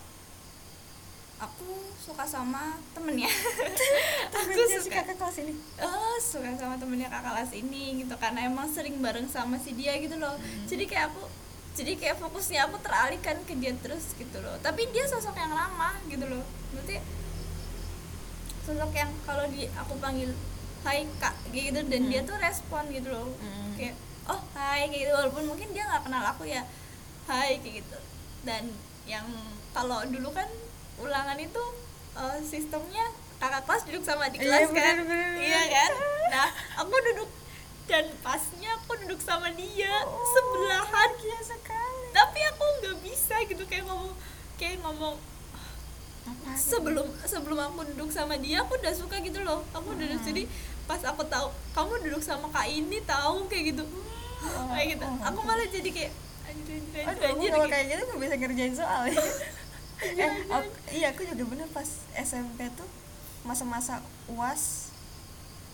aku 1.36 1.68
suka 2.00 2.24
sama 2.24 2.80
temennya. 2.96 3.28
Aku 4.32 4.48
Temennya 4.56 4.80
si 4.80 4.88
suka. 4.88 5.04
kakak 5.04 5.16
kelas 5.20 5.36
ini? 5.44 5.52
Oh 5.84 6.16
suka 6.16 6.48
sama 6.56 6.80
temennya 6.80 7.12
kakak 7.12 7.28
kelas 7.28 7.52
ini 7.52 8.00
gitu 8.00 8.16
karena 8.16 8.48
emang 8.48 8.64
sering 8.72 8.96
bareng 9.04 9.28
sama 9.28 9.60
si 9.60 9.76
dia 9.76 10.00
gitu 10.00 10.16
loh. 10.16 10.32
Jadi 10.64 10.88
kayak 10.88 11.12
aku 11.12 11.28
jadi 11.76 11.92
kayak 12.00 12.16
fokusnya 12.16 12.64
aku 12.64 12.80
teralihkan 12.80 13.36
ke 13.44 13.52
dia 13.60 13.76
terus 13.84 14.16
gitu 14.16 14.40
loh. 14.40 14.56
Tapi 14.64 14.88
dia 14.96 15.04
sosok 15.04 15.36
yang 15.36 15.52
ramah 15.52 15.92
gitu 16.08 16.24
loh. 16.24 16.40
Berarti 16.72 17.04
sosok 18.66 18.92
yang 18.92 19.10
kalau 19.22 19.46
di 19.46 19.70
aku 19.70 19.94
panggil 19.96 20.34
hai 20.82 21.06
kak 21.16 21.34
gitu 21.50 21.80
dan 21.82 22.02
dia 22.06 22.20
tuh 22.22 22.34
respon 22.36 22.86
gitu 22.90 23.08
loh. 23.08 23.30
Hmm. 23.38 23.74
kayak 23.74 23.94
oh 24.26 24.40
hai 24.54 24.86
kayak 24.86 25.06
gitu. 25.06 25.12
Walaupun 25.12 25.44
mungkin 25.46 25.68
dia 25.70 25.86
nggak 25.86 26.02
kenal 26.02 26.22
aku 26.26 26.44
ya 26.44 26.62
hai 27.26 27.58
kayak 27.58 27.80
gitu. 27.80 27.98
Dan 28.42 28.74
yang 29.06 29.26
kalau 29.70 30.02
dulu 30.04 30.30
kan 30.30 30.46
ulangan 30.98 31.38
itu 31.38 31.62
eh, 32.14 32.38
sistemnya 32.42 33.06
kakak 33.36 33.62
kelas 33.64 33.82
duduk 33.84 34.02
sama 34.02 34.26
di 34.26 34.40
Iya, 34.40 34.44
kelas 34.48 34.68
kan? 34.72 34.74
bener, 34.74 34.96
bener, 35.04 35.30
iya 35.38 35.62
kan? 35.68 35.90
Nah 36.32 36.48
aku 36.80 36.94
duduk 37.12 37.30
dan 37.86 38.04
pasnya 38.18 38.70
aku 38.76 38.98
duduk 38.98 39.20
sama 39.20 39.46
dia 39.52 39.92
sebelahan. 40.26 41.10
iya 41.20 41.38
sekali. 41.40 42.06
Tapi 42.10 42.40
aku 42.48 42.64
nggak 42.80 42.96
bisa 43.04 43.36
gitu 43.46 43.62
kayak 43.66 43.84
ngomong 43.86 44.10
kayak 44.56 44.80
ngomong 44.80 45.14
sebelum 46.54 47.06
sebelum 47.22 47.58
aku 47.60 47.80
duduk 47.88 48.08
sama 48.08 48.34
dia 48.36 48.60
aku 48.60 48.74
udah 48.74 48.92
suka 48.92 49.18
gitu 49.18 49.40
loh. 49.40 49.62
Aku 49.72 49.92
duduk 49.92 50.14
Hmm. 50.14 50.26
sini 50.26 50.42
pas 50.84 51.00
aku 51.00 51.22
tahu 51.24 51.46
kamu 51.72 51.92
duduk 52.04 52.20
sama 52.20 52.46
kak 52.48 52.66
ini 52.66 53.02
tahu 53.02 53.46
kayak 53.46 53.72
gitu. 53.72 53.84
Kayak 54.68 54.86
gitu. 54.92 55.04
oh, 55.04 55.16
aku 55.22 55.38
malah 55.42 55.66
jadi 55.66 55.88
kayak 55.88 56.12
anjir 56.44 56.76
anjir 56.76 57.00
anjir, 57.00 57.04
aku 57.04 57.22
anjir 57.26 57.50
kalau 57.50 57.66
kayak- 57.66 57.86
gitu 57.88 58.02
gak 58.06 58.20
bisa 58.20 58.34
ngerjain 58.36 58.74
soal 58.74 59.02
ya. 59.04 59.18
eh, 60.20 60.32
aku- 60.46 60.74
iya 60.90 61.06
aku 61.08 61.20
juga 61.24 61.44
bener 61.46 61.68
pas 61.68 61.88
SMP 62.14 62.68
tuh 62.72 62.86
masa-masa 63.42 63.98
uas 64.28 64.92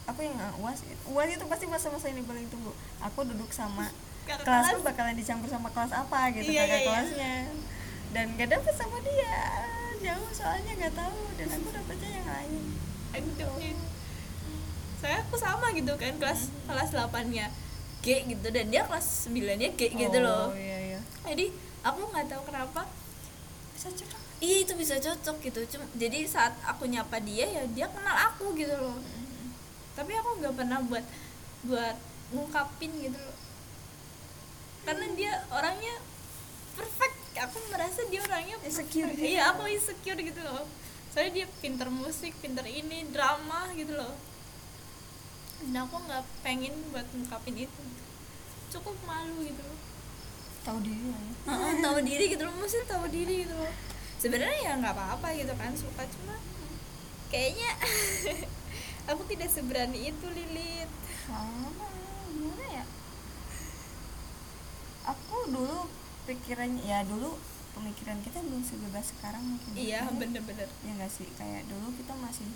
aku 0.03 0.19
yang 0.21 0.33
nggak 0.33 0.55
uas 0.59 0.79
uas 1.07 1.29
itu 1.29 1.45
pasti 1.45 1.65
masa-masa 1.67 2.07
ini 2.07 2.23
paling 2.23 2.47
tunggu. 2.49 2.73
Aku 3.03 3.23
duduk 3.23 3.51
sama 3.51 3.91
Kakak 4.29 4.47
kelas. 4.47 4.79
bakalan 4.81 5.15
dicampur 5.15 5.47
sama 5.47 5.69
kelas 5.69 5.91
apa 5.91 6.31
gitu 6.33 6.47
Iya, 6.49 6.63
kakak 6.63 6.71
iya, 6.71 6.79
iya. 6.79 6.87
kelasnya. 6.87 7.35
Dan 8.13 8.27
gak 8.37 8.49
dapet 8.51 8.75
sama 8.75 8.97
dia 9.01 9.35
jauh 10.03 10.31
soalnya 10.31 10.73
gak 10.77 10.95
tahu. 10.95 11.21
Dan 11.39 11.49
aku 11.49 11.69
dapetnya 11.71 12.09
yang 12.13 12.29
lain. 12.29 12.63
Anjir. 13.13 13.77
saya 14.99 15.19
aku 15.19 15.35
sama 15.35 15.75
gitu 15.75 15.91
kan 15.99 16.15
kelas 16.15 16.47
Hmm. 16.47 16.71
kelas 16.71 16.91
8 16.95 17.27
nya 17.29 17.47
G 18.01 18.23
gitu. 18.25 18.47
Dan 18.51 18.71
dia 18.71 18.83
kelas 18.83 19.27
9 19.27 19.59
nya 19.59 19.69
G 19.73 19.81
gitu 19.91 20.19
loh. 20.19 20.51
oh 20.51 20.59
iya 20.59 20.95
iya. 20.95 21.01
Jadi 21.23 21.51
aku 21.83 22.01
nggak 22.07 22.27
tahu 22.29 22.43
kenapa 22.47 22.87
bisa 23.75 23.91
cocok? 23.91 24.21
Iya 24.38 24.57
itu 24.62 24.73
bisa 24.75 24.95
cocok 24.99 25.37
gitu. 25.41 25.61
Cuma 25.71 25.85
jadi 25.95 26.19
saat 26.27 26.55
aku 26.62 26.87
nyapa 26.87 27.19
dia 27.19 27.47
ya 27.47 27.62
dia 27.69 27.87
kenal 27.87 28.15
aku 28.31 28.55
gitu 28.55 28.75
loh. 28.75 28.99
Tapi 29.95 30.12
aku 30.15 30.38
nggak 30.38 30.55
pernah 30.55 30.79
buat 30.83 31.03
buat 31.62 31.97
ngungkapin 32.31 32.91
gitu 33.03 33.19
loh. 33.19 33.38
Karena 34.83 35.07
dia 35.15 35.33
orangnya 35.51 35.95
perfect 36.75 37.22
aku 37.33 37.57
merasa 37.73 38.01
dia 38.12 38.21
orangnya 38.21 38.57
Insecure. 38.61 39.09
perfect. 39.09 39.25
iya 39.25 39.42
aku 39.53 39.62
insecure 39.66 40.21
gitu 40.21 40.40
loh. 40.45 40.64
Soalnya 41.12 41.33
dia 41.42 41.47
pinter 41.61 41.88
musik 41.88 42.33
pinter 42.40 42.64
ini 42.64 43.09
drama 43.09 43.73
gitu 43.73 43.97
loh. 43.97 44.12
Dan 45.62 45.87
aku 45.87 45.97
nggak 45.97 46.25
pengen 46.42 46.75
buat 46.92 47.07
ngungkapin 47.12 47.57
itu. 47.57 47.83
Cukup 48.73 48.97
malu 49.05 49.45
gitu 49.45 49.62
loh. 49.62 49.79
Tahu 50.62 50.79
diri 50.81 51.05
ya. 51.11 51.21
Heeh, 51.53 51.73
tahu 51.81 51.97
diri 52.01 52.25
gitu 52.33 52.42
loh. 52.45 52.55
Mesti 52.57 52.85
tahu 52.85 53.05
diri 53.09 53.49
gitu 53.49 53.55
loh. 53.57 53.73
Sebenarnya 54.21 54.59
ya 54.62 54.73
nggak 54.79 54.95
apa-apa 54.95 55.35
gitu 55.35 55.51
kan 55.59 55.75
suka 55.75 56.07
cuma 56.07 56.38
kayaknya 57.33 57.71
aku 59.11 59.23
tidak 59.27 59.49
seberani 59.51 60.12
itu 60.12 60.27
lilit. 60.31 60.90
Sama 61.27 61.68
gimana 62.31 62.66
ya? 62.71 62.85
Aku 65.11 65.37
dulu 65.51 65.90
pikirannya 66.25 66.81
ya 66.81 67.03
dulu 67.03 67.35
pemikiran 67.73 68.21
kita 68.21 68.39
belum 68.39 68.63
sebebas 68.63 69.11
sekarang 69.11 69.43
mungkin. 69.43 69.73
Iya 69.73 70.03
Ya, 70.03 70.13
bener-bener. 70.13 70.69
Ya 70.81 70.93
nggak 70.93 71.11
sih? 71.11 71.27
Kayak 71.33 71.67
dulu 71.67 71.89
kita 71.93 72.13
masih 72.15 72.47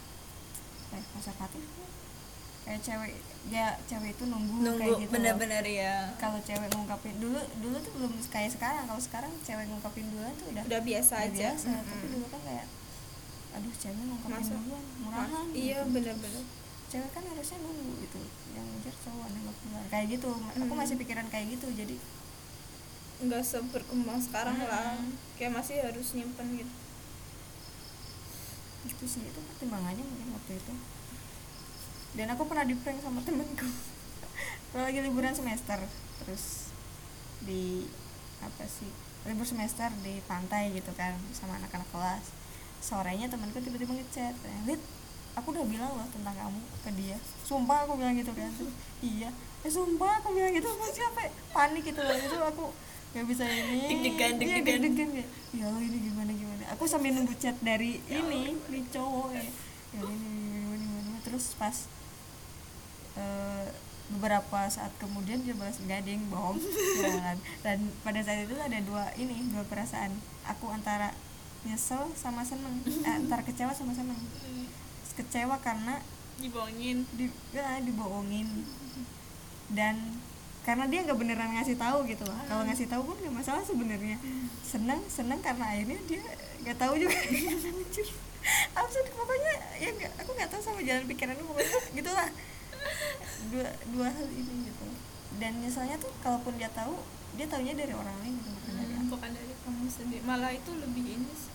kayak 0.87 1.07
konservatif 1.11 1.63
ya. 1.63 1.89
kayak 2.63 2.83
cewek 2.83 3.13
ya 3.47 3.67
cewek 3.85 4.11
itu 4.13 4.27
nunggu, 4.27 4.59
kayak 4.59 4.67
nunggu 4.67 4.91
gitu 4.99 5.07
loh. 5.07 5.13
bener-bener 5.13 5.63
ya 5.65 5.95
kalau 6.17 6.35
cewek 6.41 6.67
ngungkapin 6.69 7.15
dulu 7.17 7.39
dulu 7.57 7.77
tuh 7.79 7.93
belum 7.95 8.13
kayak 8.29 8.51
sekarang. 8.53 8.85
Kalau 8.85 8.99
sekarang 9.01 9.31
cewek 9.41 9.67
ngungkapin 9.67 10.07
duluan 10.09 10.35
tuh 10.35 10.47
udah 10.51 10.63
udah 10.65 10.81
biasa 10.83 11.15
udah 11.17 11.27
aja. 11.27 11.49
biasa. 11.55 11.71
Tapi 11.81 11.95
Mm-mm. 11.97 12.13
dulu 12.13 12.27
kan 12.29 12.41
kayak 12.43 12.67
aduh 13.55 13.73
cewek 13.73 13.97
ngungkapin 14.01 14.35
Masa- 14.37 14.59
duluan 14.59 14.85
murahan 15.01 15.31
Mas- 15.45 15.55
iya 15.57 15.79
gitu. 15.81 15.93
bener-bener. 15.93 16.45
Cewek 16.87 17.11
kan 17.11 17.23
harusnya 17.25 17.59
nunggu 17.61 17.91
gitu. 18.01 18.21
Yang 18.53 18.67
ngejar 18.69 18.95
cowok 19.01 19.27
nembak 19.29 19.57
duluan 19.59 19.85
kayak 19.89 20.07
gitu. 20.11 20.31
Aku 20.35 20.67
Hmm. 20.67 20.77
masih 20.77 20.95
pikiran 20.97 21.27
kayak 21.29 21.47
gitu. 21.53 21.67
Jadi 21.73 21.97
nggak 23.17 23.43
seberkembang 23.45 24.21
sekarang 24.21 24.61
lah. 24.61 24.97
Mm-mm. 24.97 25.17
kayak 25.41 25.53
masih 25.57 25.81
harus 25.81 26.13
nyimpen 26.13 26.61
gitu. 26.61 26.75
Itu 28.89 29.05
sih 29.09 29.23
itu 29.25 29.41
pertimbangannya 29.53 30.05
mungkin 30.05 30.37
waktu 30.37 30.53
itu. 30.61 30.73
Dan 32.17 32.33
aku 32.33 32.49
pernah 32.49 32.65
di 32.65 32.77
prank 32.77 33.01
sama 33.05 33.21
temenku 33.21 33.69
kalau 34.73 34.89
lagi 34.89 35.05
liburan 35.05 35.37
semester 35.37 35.77
terus 36.25 36.73
di 37.45 37.85
apa 38.41 38.65
sih 38.65 38.89
libur 39.29 39.45
semester 39.45 39.93
di 40.01 40.25
pantai 40.25 40.73
gitu 40.73 40.93
kan 40.97 41.17
sama 41.33 41.61
anak-anak 41.61 41.89
kelas. 41.93 42.25
Sorenya 42.81 43.27
temanku 43.27 43.59
tiba-tiba 43.59 43.97
ngechat 43.97 44.37
Lid 44.69 44.81
aku 45.37 45.53
udah 45.53 45.65
bilang 45.69 45.93
loh 45.93 46.09
tentang 46.09 46.33
kamu 46.33 46.61
ke 46.81 46.91
dia. 46.97 47.17
Sumpah 47.45 47.85
aku 47.85 48.01
bilang 48.01 48.17
gitu 48.17 48.33
kan. 48.33 48.51
Iya. 49.05 49.29
Eh 49.61 49.69
sumpah 49.69 50.25
aku 50.25 50.33
bilang 50.33 50.57
gitu 50.57 50.65
aku 50.73 50.89
siapa 50.89 51.29
panik 51.53 51.85
gitu 51.85 52.01
loh. 52.01 52.17
Itu 52.17 52.37
aku 52.41 52.65
nggak 53.17 53.27
bisa 53.33 53.49
ini. 53.49 53.81
Deg-degan, 53.89 54.33
Iya, 54.37 54.41
deg-degan. 54.45 54.81
deg-degan 54.85 55.09
kayak 55.17 55.29
ya 55.57 55.65
Allah 55.73 55.83
ini 55.89 55.99
gimana 56.05 56.31
gimana? 56.37 56.63
Aku 56.77 56.85
sambil 56.85 57.17
nunggu 57.17 57.33
chat 57.41 57.57
dari 57.65 57.97
ini 58.13 58.53
di 58.69 58.81
cowok 58.93 59.33
kayak 59.33 59.49
ya 59.97 60.01
ini 60.05 60.29
gimana 60.53 60.77
gimana, 60.77 61.19
terus 61.25 61.57
pas 61.57 61.89
eh, 63.17 63.67
beberapa 64.13 64.69
saat 64.69 64.93
kemudian 65.01 65.41
dia 65.43 65.57
balas 65.57 65.81
ada 65.81 65.97
yang 66.05 66.29
bohong. 66.29 66.61
Jangan. 67.01 67.41
dan 67.65 67.79
pada 68.05 68.21
saat 68.21 68.45
itu 68.45 68.53
ada 68.53 68.79
dua 68.85 69.09
ini 69.17 69.49
dua 69.49 69.65
perasaan. 69.65 70.13
Aku 70.45 70.69
antara 70.69 71.17
nyesel 71.65 72.13
sama 72.13 72.45
seneng. 72.45 72.85
Eh, 72.85 73.15
antara 73.25 73.41
kecewa 73.41 73.73
sama 73.73 73.97
seneng. 73.97 74.21
Kecewa 75.17 75.57
karena 75.65 76.05
dibohongin. 76.37 77.09
di, 77.17 77.33
ya, 77.57 77.81
dibohongin. 77.81 78.45
Dan 79.73 80.21
karena 80.67 80.85
dia 80.85 81.07
nggak 81.07 81.15
beneran 81.15 81.51
ngasih 81.55 81.79
tahu 81.79 82.03
gitu 82.05 82.27
loh. 82.27 82.35
Kalau 82.45 82.67
ngasih 82.67 82.91
tahu 82.91 83.03
pun 83.07 83.17
nggak 83.17 83.37
masalah 83.39 83.63
sebenarnya. 83.63 84.19
Seneng 84.61 84.99
seneng 85.07 85.39
karena 85.39 85.63
akhirnya 85.65 85.99
dia 86.05 86.23
nggak 86.61 86.77
tahu 86.77 86.99
juga. 86.99 87.15
Absurd. 88.79 89.07
Pokoknya 89.13 89.53
ya 89.79 89.91
nggak 89.93 90.13
aku 90.21 90.31
nggak 90.35 90.51
tahu 90.51 90.61
sama 90.61 90.81
jalan 90.83 91.07
pikirannya 91.07 91.43
pokoknya 91.43 91.79
gitulah. 91.95 92.29
Dua 93.49 93.69
dua 93.95 94.09
hal 94.11 94.27
ini 94.29 94.55
gitu. 94.67 94.87
Dan 95.39 95.63
misalnya 95.63 95.95
tuh 95.97 96.11
kalaupun 96.21 96.59
dia 96.59 96.71
tahu 96.71 96.99
dia 97.37 97.47
taunya 97.47 97.75
dari 97.75 97.93
orang 97.93 98.17
lain 98.25 98.35
gitu 98.35 98.49
bukan 98.51 98.73
dari 98.73 98.89
Hmm, 98.89 98.99
aku. 98.99 99.11
bukan 99.13 99.31
dari 99.31 99.53
kamu 99.61 99.85
sendiri. 99.87 100.23
Malah 100.25 100.51
itu 100.51 100.71
lebih 100.75 101.05
ini 101.05 101.31
sih. 101.31 101.53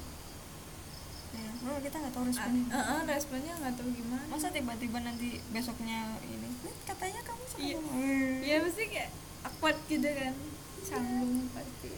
Ya, 1.32 1.48
kita 1.80 1.96
nggak 1.98 2.14
tahu 2.14 2.24
Ah, 2.24 2.30
responnya. 2.30 2.64
Eh, 2.70 2.84
eh, 2.84 3.02
responnya 3.08 3.54
nggak 3.56 3.74
tahu 3.76 3.90
gimana. 3.92 4.24
Masa 4.28 4.48
tiba-tiba 4.52 4.98
nanti 5.00 5.30
besoknya 5.50 6.00
ini 6.22 6.36
"Lid, 6.44 6.51
katanya 6.84 7.22
kamu 7.22 7.44
suka 7.46 7.60
Iya. 7.62 7.78
sama 7.78 7.92
Eh. 7.96 8.34
ya 8.44 8.56
pasti 8.62 8.84
kayak 8.88 9.12
awkward 9.44 9.78
gitu 9.86 10.10
kan 10.10 10.34
canggung 10.82 11.34
pasti 11.52 11.92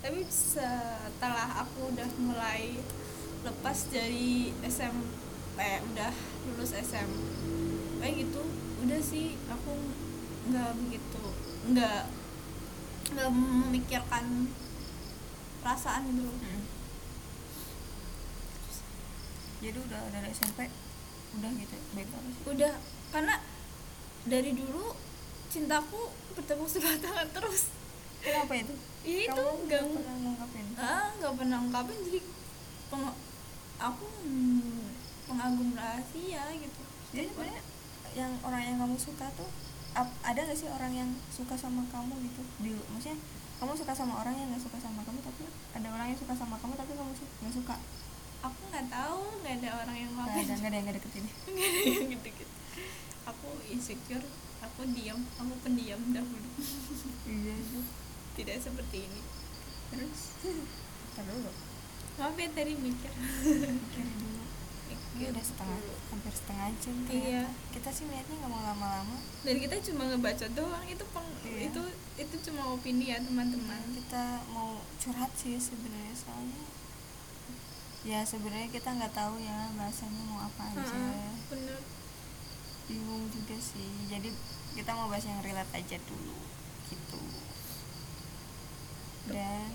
tapi 0.00 0.20
setelah 0.26 1.48
aku 1.60 1.90
udah 1.90 2.08
mulai 2.18 2.78
lepas 3.40 3.78
dari 3.88 4.32
SMP 4.62 5.58
udah 5.58 6.12
lulus 6.46 6.72
SMP 6.72 7.20
gitu 8.16 8.42
udah 8.80 9.00
sih 9.00 9.36
aku 9.46 9.72
nggak 10.46 10.70
begitu 10.78 11.24
nggak 11.68 12.02
nggak 13.10 13.28
memikirkan 13.28 14.48
perasaan 15.60 16.08
gitu 16.08 16.24
loh. 16.24 16.32
Mm. 16.34 16.62
jadi 19.60 19.76
udah 19.78 20.00
dari 20.08 20.28
SMP 20.30 20.58
udah 21.30 21.50
gitu 21.52 21.76
baik 21.92 22.08
banget 22.08 22.32
sih 22.32 22.44
udah 22.48 22.72
karena 23.10 23.34
dari 24.28 24.52
dulu 24.52 24.92
cintaku 25.48 26.12
bertepuk 26.36 26.68
sebelah 26.68 26.96
tangan 27.00 27.28
terus. 27.32 27.72
Kenapa 28.20 28.52
itu? 28.52 28.74
Ya 29.00 29.32
itu 29.32 29.44
nggak 29.66 29.82
pernah 29.88 30.14
ngungkapin? 30.20 30.66
Ah 30.76 31.08
nggak 31.16 31.32
pernah 31.40 31.58
ungkapin 31.64 31.98
jadi 32.04 32.20
peng- 32.92 33.18
aku 33.80 34.06
hmm, 34.28 34.92
pengagum 35.24 35.72
rahasia 35.72 36.44
gitu. 36.52 36.80
Jadi 37.16 37.26
sebenarnya 37.32 37.62
yang 38.12 38.32
orang 38.44 38.62
yang 38.66 38.76
kamu 38.76 38.96
suka 39.00 39.26
tuh 39.38 39.48
ada 39.96 40.38
gak 40.46 40.54
sih 40.54 40.70
orang 40.70 40.92
yang 40.94 41.10
suka 41.32 41.56
sama 41.56 41.82
kamu 41.88 42.14
gitu? 42.28 42.42
Di 42.62 42.72
maksudnya 42.92 43.18
kamu 43.58 43.72
suka 43.76 43.92
sama 43.92 44.20
orang 44.24 44.32
yang 44.36 44.48
nggak 44.52 44.62
suka 44.62 44.78
sama 44.80 45.04
kamu 45.04 45.20
tapi 45.20 45.44
ada 45.76 45.88
orang 45.92 46.06
yang 46.12 46.18
suka 46.20 46.32
sama 46.32 46.56
kamu 46.60 46.72
tapi 46.76 46.92
kamu 46.94 47.10
nggak 47.16 47.54
suka? 47.56 47.74
Aku 48.40 48.60
nggak 48.72 48.86
tahu 48.88 49.20
nggak 49.42 49.54
ada 49.64 49.68
orang 49.84 49.96
yang 49.96 50.10
nggak 50.16 50.28
ada 50.28 50.52
nggak 50.56 50.70
ada 50.70 50.76
yang 50.76 50.84
nggak 50.86 50.96
deketin 51.00 51.24
nggak 51.50 51.68
ada 51.68 51.80
yang 51.88 52.08
gitu 52.14 52.28
gitu 52.36 52.59
aku 53.24 53.48
insecure 53.66 54.24
aku 54.60 54.84
diam 54.90 55.20
aku 55.36 55.52
pendiam 55.60 56.00
dahulu. 56.10 56.48
Iya. 57.24 57.56
Tidak 58.34 58.56
seperti 58.58 59.04
ini. 59.04 59.20
Terus? 59.90 60.20
Dulu. 61.16 61.52
Maaf 62.16 62.36
ya 62.36 62.48
tadi 62.50 62.72
mikir. 62.74 63.12
Pikirin 63.12 63.76
dulu. 64.16 64.44
Ini 64.90 64.96
Mikir 65.16 65.30
udah 65.30 65.44
setengah 65.44 65.78
hampir 66.08 66.32
setengah 66.32 66.68
jam 66.76 66.96
Iya. 67.06 67.44
kita 67.70 67.88
sih 67.88 68.04
niatnya 68.06 68.34
nggak 68.36 68.50
mau 68.50 68.62
lama-lama. 68.62 69.16
Dan 69.42 69.56
kita 69.58 69.76
cuma 69.82 70.08
ngebaca 70.08 70.46
doang 70.50 70.84
itu 70.86 71.04
peng- 71.10 71.38
Iya. 71.42 71.68
itu 71.68 71.82
itu 72.16 72.34
cuma 72.48 72.72
opini 72.72 73.10
ya 73.10 73.20
teman-teman. 73.20 73.80
Kita 73.92 74.24
mau 74.48 74.80
curhat 74.96 75.28
sih 75.34 75.56
sebenarnya 75.56 76.14
soalnya 76.14 76.64
ya 78.00 78.24
sebenarnya 78.24 78.72
kita 78.72 78.96
nggak 78.96 79.12
tahu 79.12 79.36
ya 79.38 79.68
bahasanya 79.76 80.22
mau 80.24 80.40
apa 80.40 80.72
aja. 80.72 81.00
Bener 81.52 81.80
bingung 82.90 83.30
juga 83.30 83.54
sih. 83.54 84.10
Jadi 84.10 84.34
kita 84.74 84.90
mau 84.98 85.06
bahas 85.06 85.22
yang 85.22 85.38
relate 85.46 85.70
aja 85.78 85.96
dulu 86.10 86.34
gitu. 86.90 87.22
Dan 89.30 89.70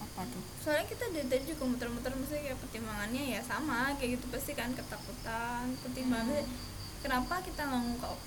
apa 0.00 0.20
tuh? 0.28 0.44
Soalnya 0.60 0.86
kita 0.88 1.04
dari 1.08 1.26
tadi 1.28 1.44
juga 1.48 1.64
muter-muter 1.64 2.12
maksudnya 2.12 2.52
kayak 2.52 2.60
pertimbangannya 2.60 3.24
ya 3.36 3.40
sama 3.40 3.96
kayak 3.96 4.20
gitu. 4.20 4.28
Pasti 4.28 4.52
kan 4.52 4.76
ketakutan 4.76 5.72
pertimbangan 5.80 6.44
Hmm. 6.44 6.56
kenapa 7.00 7.40
kita 7.40 7.64
nggak 7.64 7.80
ngungkap 7.80 8.18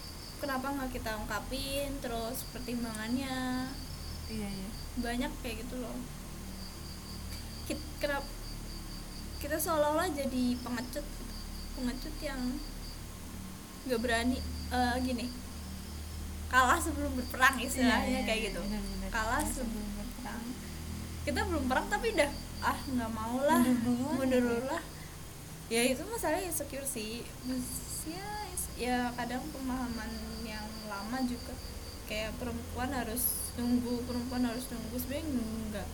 kenapa 0.41 0.67
nggak 0.73 0.91
kita 0.97 1.11
ungkapin 1.13 1.89
terus 2.01 2.41
pertimbangannya? 2.49 3.69
Iya 4.33 4.49
iya. 4.49 4.69
Banyak 4.97 5.31
kayak 5.45 5.61
gitu 5.65 5.77
loh. 5.77 5.93
Kita 7.69 7.85
kenapa 8.01 8.27
kita 9.37 9.59
seolah-olah 9.59 10.07
jadi 10.15 10.55
pengecut 10.63 11.03
pengecut 11.75 12.15
yang 12.23 12.39
nggak 13.83 13.99
berani 13.99 14.37
eh, 14.69 14.95
gini. 15.01 15.25
Kalah 16.47 16.77
sebelum 16.77 17.17
berperang 17.17 17.57
istilahnya 17.57 18.21
Iya, 18.21 18.27
kayak 18.29 18.39
iya, 18.39 18.47
gitu. 18.53 18.59
bener-bener. 18.61 19.09
kalah 19.09 19.41
Kalah 19.41 19.49
sebelum 19.49 19.87
berperang. 19.97 20.43
kita 21.23 21.39
belum 21.49 21.63
perang 21.65 21.87
tapi 21.89 22.07
udah 22.13 22.31
ah 22.61 22.77
nggak 22.79 23.11
mau 23.11 23.37
lah. 23.41 23.61
Mundur 23.83 24.39
dulu 24.39 24.63
lah. 24.69 24.83
Ya 25.67 25.81
itu 25.83 26.03
masalah 26.05 26.37
insecure 26.39 26.85
sih. 26.85 27.25
Ya 28.05 28.29
ya 28.77 28.97
kadang 29.15 29.41
pemahaman 29.49 30.11
yang 30.45 30.67
lama 30.85 31.17
juga. 31.25 31.55
Kayak 32.05 32.35
perempuan 32.37 32.91
harus 32.91 33.53
nunggu 33.55 34.05
perempuan 34.05 34.43
harus 34.45 34.67
nunggu. 34.69 34.95
Sebenarnya 34.99 35.25
enggak 35.25 35.87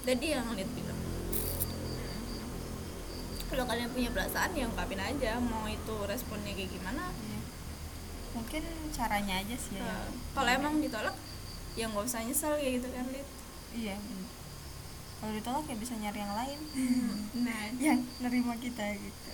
jadi 0.00 0.26
yang 0.40 0.48
lihat 0.56 0.70
film 0.72 0.98
kalau 3.50 3.66
kalian 3.66 3.90
punya 3.90 4.10
perasaan 4.14 4.54
ya 4.54 4.70
ungkapin 4.70 5.02
aja. 5.02 5.42
Mau 5.42 5.66
itu 5.66 5.96
responnya 6.06 6.54
kayak 6.54 6.70
gimana? 6.70 7.10
Iya. 7.10 7.38
mungkin 8.30 8.62
caranya 8.94 9.42
aja 9.42 9.56
sih 9.58 9.74
ya. 9.74 9.82
Nah, 9.82 10.06
kalau 10.38 10.50
emang 10.54 10.78
ditolak 10.78 11.18
ya 11.74 11.90
nggak 11.90 12.06
usah 12.06 12.22
nyesel 12.22 12.54
kayak 12.54 12.78
gitu 12.78 12.88
kan 12.94 13.02
Lid 13.10 13.26
iya 13.74 13.98
kalau 15.20 15.36
ditolak 15.36 15.66
ya 15.68 15.76
bisa 15.76 15.94
nyari 16.00 16.16
yang 16.16 16.32
lain. 16.32 16.60
Nah. 17.44 17.64
Yang 17.84 18.00
nerima 18.24 18.56
kita 18.56 18.96
gitu. 18.96 19.32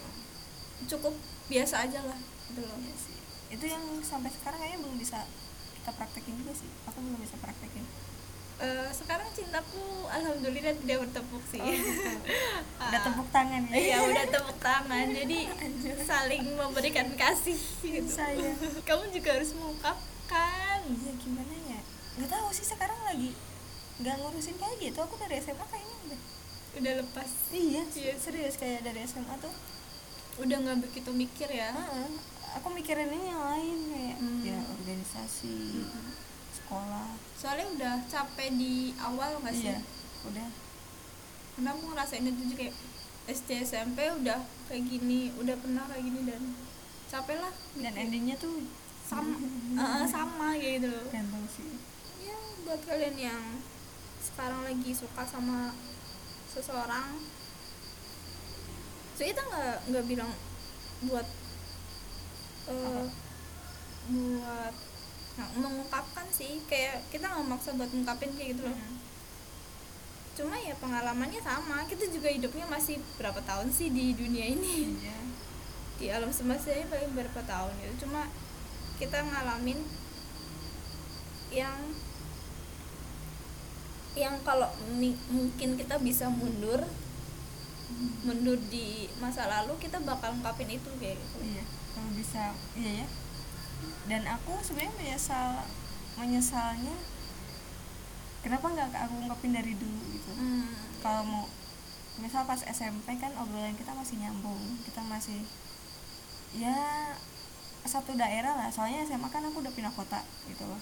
Cukup 0.90 1.14
biasa 1.46 1.86
aja 1.86 2.02
lah 2.02 2.18
gitu 2.50 2.58
loh. 2.66 2.74
Iya 2.82 2.94
sih. 2.98 3.16
Itu 3.54 3.70
yang 3.70 3.84
sampai 4.02 4.34
sekarang 4.34 4.58
kayaknya 4.58 4.82
belum 4.82 4.98
bisa 4.98 5.22
kita 5.78 5.94
praktekin 5.94 6.34
juga 6.42 6.58
sih. 6.58 6.66
Aku 6.90 6.98
belum 6.98 7.22
bisa 7.22 7.38
praktekin 7.38 7.86
Eh, 8.56 8.88
sekarang 8.90 9.28
cintaku 9.30 9.78
alhamdulillah 10.06 10.72
tidak 10.74 10.96
bertepuk 11.04 11.44
sih 11.46 11.60
Oh. 11.60 11.68
Ah. 12.80 12.88
udah 12.88 13.00
tepuk 13.02 13.28
tangan 13.28 13.62
ya 13.66 13.76
Iya 13.76 13.96
udah 14.02 14.24
tepuk 14.26 14.58
tangan 14.58 15.06
jadi 15.10 15.38
saling 16.08 16.44
memberikan 16.52 17.08
kasih 17.14 17.56
gitu. 17.78 18.08
Saya. 18.08 18.56
kamu 18.88 19.08
juga 19.10 19.32
harus 19.32 19.52
mengungkapkan 19.52 20.78
iya 20.86 21.12
gimana 21.16 21.52
ya 21.66 21.80
nggak 22.16 22.30
tahu 22.30 22.48
sih 22.50 22.64
sekarang 22.64 22.96
lagi 23.02 23.36
nggak 23.96 24.14
ngurusin 24.14 24.56
kayak 24.56 24.76
gitu 24.78 24.98
aku 24.98 25.16
dari 25.16 25.36
SMA 25.36 25.64
kayaknya 25.66 25.96
udah 26.06 26.20
udah 26.76 26.92
lepas 27.00 27.30
iya 27.50 27.84
Iya. 27.86 28.12
serius 28.16 28.56
kayak 28.56 28.80
dari 28.82 29.04
SMA 29.04 29.36
tuh 29.36 29.52
udah 30.38 30.56
nggak 30.58 30.80
begitu 30.82 31.10
mikir 31.10 31.48
ya 31.50 31.72
Heeh. 31.72 32.08
aku 32.54 32.68
mikirin 32.70 33.08
ini 33.10 33.24
yang 33.26 33.42
lain 33.42 33.78
kayak 33.86 34.16
Hmm. 34.16 34.40
ya 34.42 34.58
organisasi 34.66 35.56
sekolah. 36.66 37.06
Soalnya 37.38 37.66
udah 37.78 37.94
capek 38.10 38.50
di 38.58 38.90
awal 38.98 39.38
nggak 39.38 39.54
sih? 39.54 39.70
Iya 39.70 39.78
udah. 40.26 40.48
Karena 41.54 41.68
aku 41.70 41.82
ngerasain 41.94 42.26
itu 42.26 42.42
juga 42.50 42.66
kayak 42.66 42.74
SD 43.30 43.50
SMP 43.62 43.98
udah 44.10 44.42
kayak 44.66 44.82
gini 44.90 45.30
udah 45.38 45.54
pernah 45.62 45.86
kayak 45.86 46.02
gini 46.02 46.20
dan 46.26 46.42
capek 47.06 47.38
lah 47.38 47.54
dan 47.78 47.94
gitu. 47.94 48.02
endingnya 48.02 48.36
tuh 48.36 48.66
sama 49.06 49.38
eh, 49.78 50.06
sama 50.10 50.58
gitu 50.58 50.90
loh. 50.90 51.06
Ganteng 51.14 51.46
sih. 51.46 51.70
Ya 52.26 52.36
buat 52.66 52.82
kalian 52.82 53.14
yang 53.14 53.42
sekarang 54.26 54.66
lagi 54.66 54.90
suka 54.90 55.22
sama 55.22 55.70
seseorang 56.50 57.14
so 59.16 59.24
kita 59.24 59.40
nggak 59.40 59.76
nggak 59.88 60.04
bilang 60.12 60.32
buat 61.08 61.24
Apa? 62.66 63.08
buat 64.12 64.74
nggak 65.36 65.50
mengungkapkan 65.60 66.26
sih 66.32 66.64
kayak 66.64 67.04
kita 67.12 67.28
nggak 67.28 67.46
maksa 67.46 67.76
buat 67.76 67.90
ngungkapin 67.92 68.32
kayak 68.34 68.56
gitu 68.56 68.64
loh. 68.66 68.76
Hmm. 68.76 68.96
cuma 70.36 70.52
ya 70.60 70.76
pengalamannya 70.76 71.40
sama 71.40 71.88
kita 71.88 72.12
juga 72.12 72.28
hidupnya 72.28 72.68
masih 72.68 73.00
berapa 73.16 73.40
tahun 73.40 73.72
sih 73.72 73.88
di 73.88 74.12
dunia 74.12 74.52
ini? 74.52 74.92
Iya. 75.00 75.18
Di 75.96 76.06
alam 76.12 76.28
semesta 76.28 76.76
ini 76.76 76.84
paling 76.92 77.16
berapa 77.16 77.40
tahun 77.40 77.72
gitu. 77.80 78.04
Cuma 78.04 78.28
kita 79.00 79.24
ngalamin 79.24 79.80
yang 81.48 81.80
yang 84.12 84.36
kalau 84.44 84.68
mungkin 85.32 85.80
kita 85.80 85.96
bisa 86.04 86.28
mundur 86.28 86.84
mundur 88.28 88.60
di 88.68 89.08
masa 89.16 89.48
lalu 89.48 89.72
kita 89.80 90.04
bakal 90.04 90.36
ngungkapin 90.36 90.68
itu 90.68 90.90
kayak 91.00 91.16
gitu. 91.16 91.36
Iya 91.40 91.64
kalau 91.96 92.12
bisa 92.12 92.42
iya 92.76 92.92
ya 93.02 93.06
dan 94.06 94.22
aku 94.26 94.58
sebenarnya 94.62 94.94
menyesal 94.96 95.50
menyesalnya 96.16 96.96
kenapa 98.40 98.70
nggak 98.70 98.88
aku 98.94 99.14
ungkapin 99.26 99.52
dari 99.52 99.74
dulu 99.74 100.00
gitu? 100.14 100.30
Hmm, 100.38 100.70
kalau 101.02 101.22
mau 101.26 101.44
misal 102.16 102.48
pas 102.48 102.62
SMP 102.62 103.18
kan 103.20 103.34
obrolan 103.36 103.76
kita 103.76 103.92
masih 103.92 104.16
nyambung 104.22 104.80
kita 104.88 105.04
masih 105.04 105.44
ya 106.56 107.12
satu 107.86 108.14
daerah 108.18 108.58
lah. 108.58 108.68
Soalnya 108.70 109.06
SMA 109.06 109.28
kan 109.30 109.46
aku 109.46 109.62
udah 109.62 109.72
pindah 109.74 109.94
kota 109.94 110.22
gitu 110.50 110.64
loh. 110.66 110.80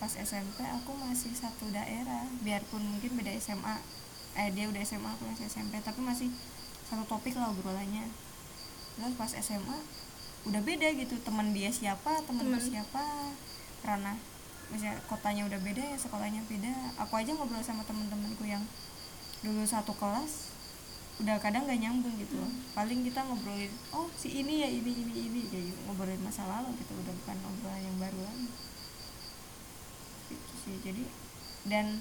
Pas 0.00 0.12
SMP 0.12 0.64
aku 0.64 0.96
masih 0.96 1.32
satu 1.36 1.68
daerah 1.68 2.24
biarpun 2.40 2.80
mungkin 2.80 3.16
beda 3.16 3.32
SMA 3.40 3.76
eh 4.38 4.48
dia 4.54 4.70
udah 4.70 4.80
SMA 4.80 5.10
aku 5.10 5.26
masih 5.26 5.50
SMP 5.50 5.76
tapi 5.82 6.00
masih 6.00 6.32
satu 6.88 7.04
topik 7.04 7.36
lah 7.36 7.52
obrolannya. 7.52 8.08
Terus 8.96 9.14
pas 9.16 9.32
SMA 9.32 9.78
udah 10.48 10.60
beda 10.64 10.88
gitu 10.96 11.20
teman 11.20 11.52
dia 11.52 11.68
siapa 11.68 12.24
temanku 12.24 12.56
Temen. 12.56 12.64
siapa 12.64 13.04
karena 13.84 14.16
misalnya 14.70 14.96
kotanya 15.10 15.42
udah 15.50 15.60
beda 15.60 15.82
ya 15.82 15.96
sekolahnya 15.98 16.42
beda. 16.46 16.72
Aku 17.04 17.18
aja 17.18 17.34
ngobrol 17.34 17.60
sama 17.60 17.82
temen-temenku 17.84 18.46
yang 18.46 18.62
dulu 19.42 19.66
satu 19.66 19.92
kelas 19.96 20.52
udah 21.20 21.36
kadang 21.36 21.68
gak 21.68 21.76
nyambung 21.76 22.16
gitu 22.16 22.40
loh. 22.40 22.48
Paling 22.72 23.04
kita 23.04 23.20
ngobrolin 23.26 23.68
oh 23.92 24.08
si 24.16 24.40
ini 24.40 24.64
ya 24.64 24.68
ini 24.70 24.92
ini 24.94 25.14
ini. 25.28 25.40
Kayak 25.50 25.64
gitu 25.74 25.80
ngobrolin 25.90 26.22
masa 26.22 26.46
lalu 26.46 26.72
gitu 26.80 26.92
udah 26.96 27.12
bukan 27.24 27.36
obrolan 27.44 27.82
yang 27.82 27.96
baru 28.00 28.20
lagi. 28.24 28.48
Gitu 30.30 30.54
sih 30.64 30.76
jadi 30.80 31.04
dan 31.68 32.00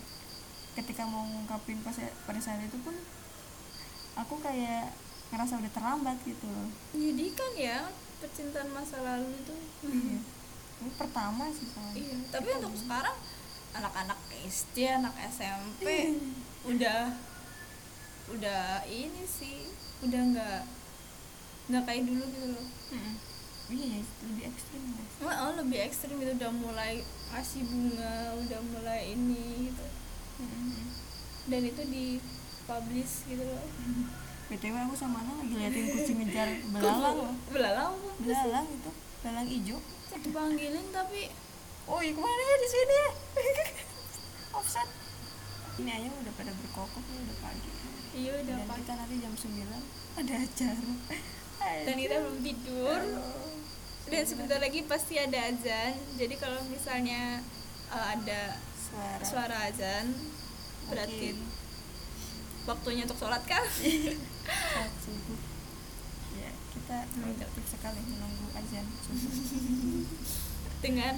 ketika 0.80 1.04
mau 1.04 1.28
ngungkapin 1.28 1.84
pas 1.84 1.98
pada 2.00 2.40
saat 2.40 2.64
itu 2.64 2.80
pun 2.80 2.96
aku 4.16 4.40
kayak 4.40 4.96
ngerasa 5.34 5.60
udah 5.60 5.72
terlambat 5.74 6.18
gitu 6.24 6.46
loh. 6.48 6.70
Menyedihkan 6.96 7.52
ya 7.60 7.90
percintaan 8.20 8.70
masa 8.76 9.00
lalu 9.00 9.32
itu. 9.34 9.56
Iya. 9.88 10.18
ini 10.80 10.92
pertama 10.96 11.52
sih 11.52 11.68
soalnya. 11.72 11.96
Iya 12.00 12.16
tapi 12.32 12.48
untuk 12.60 12.76
sekarang 12.76 13.18
anak-anak 13.76 14.20
SD 14.48 14.78
anak 14.88 15.16
SMP 15.30 16.16
udah 16.68 17.16
udah 18.30 18.84
ini 18.86 19.24
sih 19.26 19.72
udah 20.06 20.22
nggak 20.36 20.62
nggak 21.72 21.84
kayak 21.88 22.04
dulu 22.06 22.24
gitu 22.30 22.48
loh. 22.54 22.68
Iya 23.70 24.02
lebih 24.02 24.44
ekstrim 24.50 24.84
guys 24.98 25.14
oh, 25.22 25.54
lebih 25.62 25.80
ekstrim 25.86 26.16
gitu 26.18 26.34
udah 26.42 26.52
mulai 26.54 27.06
kasih 27.30 27.62
bunga 27.68 28.34
udah 28.40 28.60
mulai 28.74 29.14
ini 29.14 29.70
gitu. 29.70 29.86
Dan 31.50 31.62
itu 31.66 31.82
di 31.90 32.06
publish 32.70 33.26
gitu 33.26 33.44
loh 33.44 33.66
btw 34.50 34.76
aku 34.82 34.98
sama 34.98 35.22
Ana 35.22 35.46
lagi 35.46 35.54
liatin 35.62 35.86
kucing 35.94 36.18
ngejar 36.26 36.50
belalang. 36.74 37.16
Loh 37.22 37.34
belalang? 37.54 37.94
Apa 37.94 38.12
belalang 38.18 38.66
itu 38.66 38.92
belalang 39.22 39.48
hijau 39.48 39.80
dipanggilin 40.20 40.88
tapi 40.92 41.32
oh 41.88 42.00
iya 42.02 42.12
ke 42.12 42.20
mana 42.20 42.42
ya 42.42 42.56
di 42.58 42.70
sini? 42.70 42.96
Ya 42.98 43.10
offset. 44.58 44.90
Ini 45.80 45.90
ayam 45.96 46.14
udah 46.18 46.34
pada 46.36 46.52
berkokok 46.52 47.04
ya 47.08 47.20
udah 47.30 47.38
pagi. 47.40 47.70
Iya 48.18 48.32
udah 48.42 48.56
dan 48.58 48.68
pagi. 48.68 48.80
kita 48.84 48.94
nanti 48.98 49.16
jam 49.22 49.34
9 49.38 50.20
ada 50.20 50.34
acara 50.44 50.92
dan 51.86 51.96
kita 51.96 52.16
belum 52.20 52.40
tidur. 52.42 53.02
Dan 54.10 54.24
sebentar 54.26 54.58
lagi 54.58 54.82
pasti 54.90 55.22
ada 55.22 55.38
azan. 55.54 55.94
Jadi 56.18 56.36
kalau 56.42 56.58
misalnya 56.66 57.46
uh, 57.94 58.18
ada 58.18 58.58
suara. 58.90 59.22
suara 59.22 59.58
azan 59.70 60.06
berarti 60.90 61.38
waktunya 62.66 63.06
untuk 63.06 63.18
sholat 63.22 63.42
kan 63.46 63.62
saat 64.80 64.94
subuh 64.98 65.40
ya 66.36 66.50
kita 66.72 66.98
produktif 67.12 67.66
sekali 67.68 68.00
menunggu 68.02 68.48
azan. 68.54 68.86
Subuh 69.04 69.32
dengan 70.80 71.16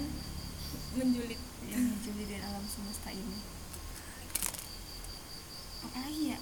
menjulit 0.94 1.38
yang 1.64 1.84
menjuli 1.88 2.24
di 2.26 2.36
alam 2.38 2.66
semesta 2.66 3.12
ini. 3.12 3.38
Apa 5.82 5.98
lagi 6.00 6.34
ya? 6.34 6.40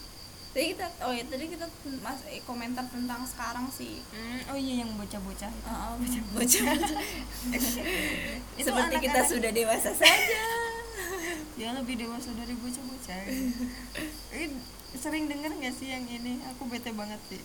Tadi 0.49 0.65
kita 0.73 0.86
oh 1.03 1.13
ya 1.13 1.23
tadi 1.27 1.45
kita 1.45 1.65
mas 2.01 2.19
eh, 2.25 2.41
komentar 2.41 2.88
tentang 2.88 3.21
sekarang 3.23 3.67
sih. 3.69 4.01
Hmm, 4.10 4.39
oh 4.49 4.58
iya 4.58 4.82
yang 4.82 4.95
bocah-bocah. 4.95 5.51
Itu 5.51 5.69
Oh, 5.69 5.93
bocah 6.34 6.65
Itu 8.55 8.65
seperti 8.65 8.95
kita 8.97 9.19
anak-anak- 9.19 9.29
sudah 9.29 9.51
dewasa 9.51 9.91
saja. 9.93 10.43
Dia 11.60 11.75
lebih 11.75 11.99
dewasa 11.99 12.32
dari 12.34 12.55
bocah-bocah. 12.55 13.19
ini 14.32 14.47
sering 14.97 15.30
denger 15.30 15.52
nggak 15.54 15.75
sih 15.75 15.93
yang 15.93 16.06
ini? 16.10 16.41
Aku 16.56 16.65
bete 16.65 16.89
banget 16.95 17.21
sih. 17.30 17.41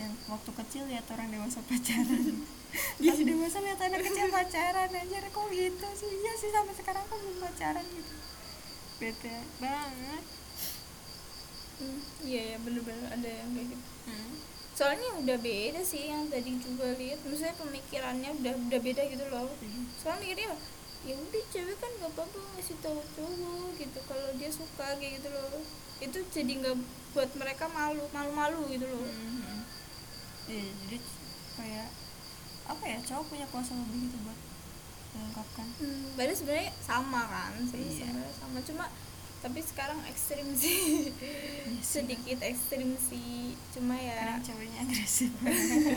Yang 0.00 0.12
waktu 0.28 0.50
kecil 0.64 0.82
lihat 0.88 1.04
orang 1.12 1.28
dewasa 1.28 1.60
pacaran. 1.64 2.44
Pas 3.04 3.18
dewasa 3.20 3.58
lihat 3.60 3.80
anak 3.80 4.00
kecil 4.04 4.26
pacaran 4.32 4.90
aja 4.92 5.18
kok 5.28 5.46
gitu 5.52 5.86
sih? 5.96 6.10
Iya 6.10 6.32
sih 6.40 6.50
sampai 6.52 6.74
sekarang 6.76 7.02
aku 7.04 7.16
belum 7.20 7.36
pacaran 7.44 7.84
gitu. 7.84 8.14
Bete 8.96 9.36
banget. 9.60 10.24
Hmm, 11.76 12.00
iya 12.24 12.42
ya 12.54 12.58
bener-bener 12.64 13.04
ada 13.12 13.28
yang 13.28 13.52
kayak 13.52 13.68
gitu. 13.76 13.86
Hmm. 14.06 14.34
soalnya 14.76 15.08
udah 15.24 15.38
beda 15.40 15.80
sih 15.82 16.12
yang 16.12 16.28
tadi 16.28 16.52
juga 16.60 16.92
lihat. 17.00 17.20
Misalnya 17.24 17.56
pemikirannya 17.56 18.30
udah 18.40 18.52
udah 18.68 18.80
beda 18.80 19.02
gitu 19.08 19.24
loh. 19.32 19.48
Soalnya 20.00 20.20
mikirnya 20.24 20.52
ya 21.02 21.14
udah 21.14 21.42
cewek 21.46 21.76
kan 21.76 21.90
gak 21.96 22.10
apa-apa 22.10 22.38
ngasih 22.52 22.76
tahu 22.78 22.98
cowok 23.12 23.76
gitu 23.76 23.98
kalau 24.04 24.28
dia 24.34 24.48
suka 24.48 24.86
kayak 24.96 25.18
gitu 25.18 25.28
loh 25.28 25.60
itu 25.96 26.18
jadi 26.28 26.52
nggak 26.60 26.76
buat 27.12 27.30
mereka 27.34 27.68
malu 27.68 28.04
malu-malu 28.10 28.68
gitu 28.70 28.86
loh 28.86 29.04
Hmm. 29.04 29.60
Iya, 30.46 30.62
jadi 30.86 30.98
kayak 31.56 31.88
apa 32.66 32.84
ya 32.86 32.98
cowok 33.02 33.24
punya 33.26 33.46
kuasa 33.48 33.74
lebih 33.74 34.06
gitu 34.06 34.16
buat 34.22 34.38
mengungkapkan 35.12 35.66
hmm, 35.78 36.14
sebenarnya 36.14 36.70
sama 36.78 37.22
kan 37.24 37.52
sih 37.66 37.80
Iya. 37.80 38.06
sebenarnya 38.06 38.34
sama 38.36 38.58
cuma 38.62 38.84
tapi 39.44 39.60
sekarang 39.60 40.00
ekstrim 40.08 40.48
sih. 40.56 41.12
Iya 41.12 41.76
sih. 41.76 41.84
sedikit 41.84 42.38
ekstrim 42.40 42.96
sih. 42.96 43.52
Cuma 43.76 43.94
ya 43.94 44.40
ceweknya 44.40 44.80
agresif. 44.82 45.32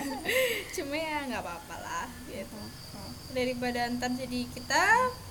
Cuma 0.76 0.96
ya 0.96 1.24
nggak 1.26 1.44
apa-apa 1.44 1.76
lah 1.80 2.08
gitu. 2.28 2.60
Oh. 3.00 3.12
daripada 3.32 3.86
ntar 3.96 4.12
jadi 4.12 4.44
kita 4.52 4.84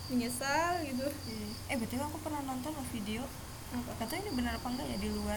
menyesal 0.09 0.81
gitu. 0.89 1.05
Iya. 1.05 1.49
eh 1.75 1.77
betul 1.77 2.01
aku 2.01 2.17
pernah 2.25 2.41
nonton 2.43 2.73
loh 2.73 2.87
video. 2.91 3.23
Apa? 3.69 4.09
Tau 4.09 4.17
ini 4.17 4.33
benar 4.33 4.57
apa 4.57 4.67
enggak 4.73 4.89
ya 4.89 4.97
di 4.97 5.11
luar? 5.13 5.37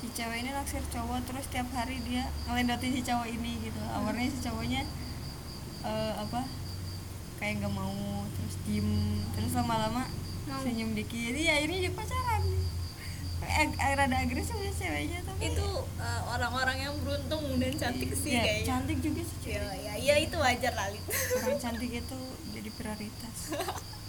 Si 0.00 0.08
cewek 0.14 0.46
ini 0.46 0.50
naksir 0.54 0.80
cowok 0.88 1.26
terus 1.28 1.44
tiap 1.52 1.68
hari 1.74 2.00
dia 2.08 2.24
ngelendotin 2.48 2.96
si 2.96 3.02
cowok 3.04 3.28
ini 3.28 3.68
gitu. 3.68 3.80
Awalnya 3.92 4.30
si 4.32 4.38
cowoknya 4.40 4.82
eh, 5.84 6.14
apa 6.16 6.40
kayak 7.38 7.60
nggak 7.60 7.74
mau 7.76 8.24
terus 8.32 8.56
diem. 8.64 9.20
Terus 9.36 9.52
lama-lama 9.52 10.08
Mau. 10.48 10.64
senyum 10.64 10.90
dikit 10.96 11.34
ya 11.36 11.54
ini 11.60 11.84
juga 11.84 12.02
pacaran. 12.02 12.42
Ag 13.48 13.70
ag- 13.80 13.96
rada 13.96 14.16
agresif 14.18 14.56
ya 14.58 14.72
ceweknya 14.74 15.20
tapi 15.24 15.52
itu 15.54 15.68
uh, 16.00 16.22
orang-orang 16.36 16.78
yang 16.84 16.94
beruntung 17.00 17.44
dan 17.56 17.72
cantik 17.76 18.10
sih 18.12 18.34
ya, 18.36 18.42
kayaknya. 18.44 18.66
cantik 18.66 18.98
juga 19.00 19.22
sih 19.24 19.38
ya, 19.46 19.62
cewek 19.62 19.78
ya, 19.84 19.92
ya 19.96 20.14
itu 20.20 20.36
wajar 20.36 20.72
lah. 20.74 20.86
Orang 21.44 21.58
cantik 21.60 21.90
itu 21.92 22.18
jadi 22.52 22.70
prioritas. 22.74 23.36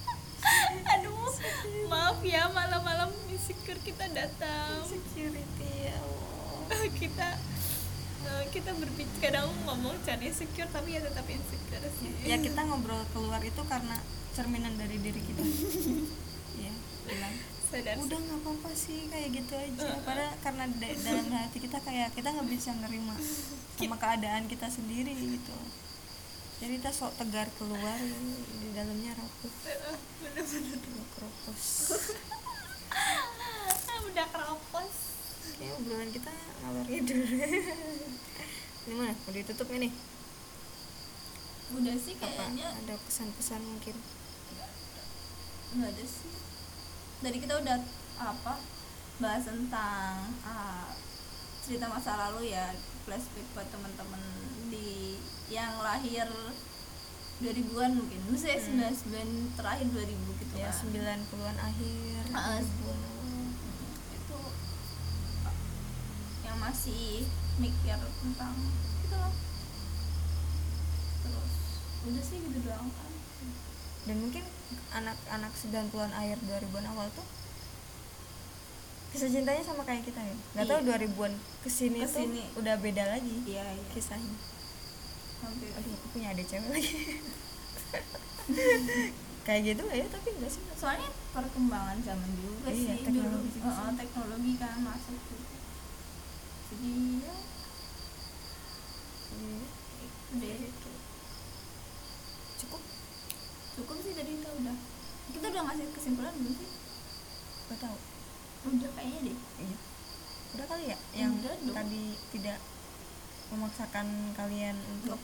Aduh 0.95 1.19
maaf 1.89 2.19
ya 2.23 2.47
malam-malam 2.51 3.09
insecure 3.31 3.79
kita 3.81 4.05
datang. 4.11 4.83
Security 4.87 5.71
ya 5.89 5.95
Allah. 5.99 6.85
Kita 7.01 7.29
uh, 8.29 8.43
kita 8.53 8.71
berbicara 8.77 9.17
kadang 9.19 9.47
ngomong 9.65 9.97
cari 10.05 10.29
insecure 10.29 10.69
tapi 10.69 10.95
ya 10.95 11.01
tetap 11.01 11.25
insecure 11.25 11.85
sih. 11.99 12.11
Ya 12.27 12.37
kita 12.37 12.61
ngobrol 12.67 13.01
keluar 13.15 13.41
itu 13.41 13.61
karena 13.65 13.97
cerminan 14.35 14.77
dari 14.77 14.95
diri 15.01 15.21
kita. 15.23 15.41
ya 15.41 15.47
bilang. 17.09 17.35
Sadar. 17.65 17.95
Udah 17.97 18.17
nggak 18.17 18.39
apa-apa 18.39 18.69
sih 18.71 19.05
kayak 19.07 19.29
gitu 19.31 19.53
aja. 19.53 19.89
Padahal 20.01 20.33
karena 20.39 20.63
da- 20.71 20.99
dalam 21.03 21.27
hati 21.31 21.57
kita 21.59 21.77
kayak 21.79 22.09
kita 22.13 22.27
nggak 22.29 22.49
bisa 22.49 22.73
nerima 22.75 23.13
sama 23.75 23.95
keadaan 23.95 24.45
kita 24.45 24.65
sendiri 24.67 25.13
gitu. 25.13 25.57
Jadi 26.59 26.75
kita 26.75 26.91
sok 26.91 27.15
tegar 27.15 27.47
keluar 27.55 27.97
di 27.99 28.67
dalamnya 28.71 29.13
rapuh. 29.13 29.53
Udah 30.19 31.05
keropos 31.11 31.61
Ah, 32.89 33.99
udah 34.01 34.27
keropos 34.27 34.93
kayak 35.55 35.75
obrolan 35.75 36.09
kita 36.09 36.31
ngalor 36.59 36.85
ngidul 36.85 37.21
ini 38.85 38.93
mana? 38.93 39.13
Udah 39.21 39.35
ditutup 39.37 39.67
nih 39.69 39.93
udah 41.69 41.95
sih 41.95 42.17
apa? 42.17 42.25
kayaknya. 42.25 42.67
Ada 42.75 42.95
pesan-pesan 42.97 43.61
mungkin? 43.61 43.95
Nggak 45.71 45.89
ada 45.91 46.03
sih 46.03 46.33
dari 47.19 47.37
kita 47.39 47.59
udah 47.59 47.77
apa 48.19 48.53
bahas 49.19 49.43
tentang 49.43 50.31
ah, 50.47 50.87
cerita 51.59 51.91
masa 51.91 52.15
lalu 52.15 52.55
ya 52.55 52.71
flashback 53.03 53.47
buat 53.51 53.67
teman-teman 53.67 54.23
di 54.71 55.19
yang 55.51 55.75
lahir 55.83 56.27
2000-an 57.39 57.91
mungkin. 57.95 58.19
Maksudnya 58.27 58.59
Hmm. 58.59 58.91
99 58.91 59.55
terakhir 59.55 59.87
2000 59.95 60.39
gitu 60.43 60.53
ya 60.59 60.71
kan 60.71 60.79
90-an 60.83 61.57
akhir. 61.59 62.21
2000-an 62.35 62.63
awal. 62.63 62.63
itu 64.15 64.39
yang 66.43 66.57
masih 66.59 67.23
mikir 67.59 67.99
tentang 67.99 68.55
gitu 69.03 69.15
loh 69.19 69.33
terus 71.23 71.53
udah 72.07 72.23
sih 72.23 72.37
gitu 72.39 72.59
doang 72.63 72.87
kan 72.91 73.11
dan 74.01 74.15
mungkin 74.17 74.43
anak-anak 74.91 75.51
90-an 75.53 76.11
akhir 76.11 76.37
2000-an 76.41 76.85
awal 76.87 77.07
tuh 77.11 77.25
kisah 79.09 79.25
cintanya 79.27 79.59
sama 79.59 79.81
kayak 79.83 80.05
kita 80.05 80.21
ya. 80.21 80.35
Nggak 80.53 80.67
tahu 80.67 80.79
Iya. 80.79 80.87
2000-an 81.09 81.33
ke 81.59 81.69
sini, 81.69 81.99
Ke 81.99 82.07
sini. 82.07 82.45
tuh 82.45 82.61
udah 82.61 82.75
beda 82.77 83.03
lagi 83.09 83.35
iya 83.43 83.65
iya. 83.65 83.85
kisahnya. 83.89 84.37
Hampir 85.39 85.69
aduh 85.71 85.91
aku 85.91 86.07
punya 86.11 86.27
adik 86.29 86.45
cewek 86.45 86.69
lagi. 86.69 86.93
Kayak 89.41 89.61
gitu 89.65 89.83
ya? 89.89 90.05
Tapi 90.05 90.27
enggak 90.31 90.51
sih. 90.51 90.61
Soalnya 90.73 91.09
perkembangan 91.31 91.97
zaman 91.99 92.29
juga 92.37 92.69
Iya, 92.69 92.93
sih 92.93 93.01
teknologi 93.01 93.49
dulu 93.49 93.65
Heeh, 93.65 93.89
sih. 93.89 93.97
teknologi 93.97 94.51
kan 94.55 94.77
masuk 94.79 95.17
juga 95.17 95.47
jadi 96.69 96.91
ya. 97.17 97.33
Iya. 99.31 99.65
udah 100.29 100.45
itu 100.61 100.91
cukup 102.59 102.81
cukup 103.73 103.97
sih 103.99 104.13
tadi 104.13 104.31
kita 104.37 104.48
udah. 104.59 104.77
Kita 105.29 105.45
udah 105.45 105.63
ngasih 105.69 105.85
kesimpulan 105.95 106.33
belum 106.35 106.53
sih? 106.57 106.69
Nggak 107.69 107.79
tahu. 107.79 107.97
Udah 108.69 108.89
kayaknya 108.97 109.19
deh. 109.31 109.37
Iya. 109.63 109.77
Udah 110.49 110.65
kali 110.65 110.83
ya 110.89 110.97
yang 111.13 111.33
Udah 111.37 111.53
dong. 111.55 111.75
tadi 111.77 112.03
tidak 112.33 112.59
memaksakan 113.53 114.07
kalian 114.33 114.77
untuk 114.97 115.19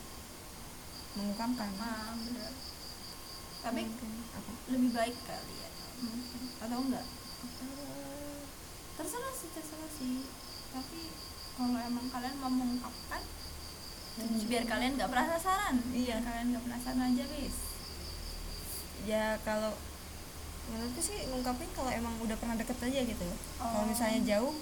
mengungkapkan? 1.17 1.69
Ah 1.81 2.13
bener 2.15 2.53
tapi 3.65 3.81
Mungkin 3.81 4.11
apa? 4.37 4.51
lebih 4.69 4.91
baik 4.93 5.17
kali 5.25 5.55
ya. 5.57 5.69
Mungkin 6.05 6.41
atau 6.61 6.79
enggak 6.85 7.05
terserah 8.95 9.33
sih 9.33 9.49
terserah 9.57 9.89
sih. 9.89 10.21
Tapi 10.69 11.01
kalau 11.57 11.79
emang 11.81 12.07
kalian 12.13 12.35
mau 12.37 12.51
mengungkapkan 12.53 13.21
biar 14.45 14.63
kalian 14.69 14.93
nggak 14.95 15.09
penasaran. 15.09 15.75
Iya. 15.91 16.21
kalian 16.21 16.45
nggak 16.53 16.63
penasaran 16.69 17.01
aja 17.09 17.25
bis 17.25 17.74
ya 19.03 19.35
kalau 19.41 19.75
menurutku 20.65 20.97
sih 20.99 21.27
ngungkapin 21.27 21.69
kalau 21.71 21.89
emang 21.89 22.15
udah 22.19 22.33
pernah 22.33 22.55
deket 22.55 22.79
aja 22.79 22.99
gitu. 23.01 23.21
Loh 23.21 23.39
kalau 23.55 23.81
Oh. 23.81 23.85
misalnya 23.85 24.19
jauh 24.25 24.55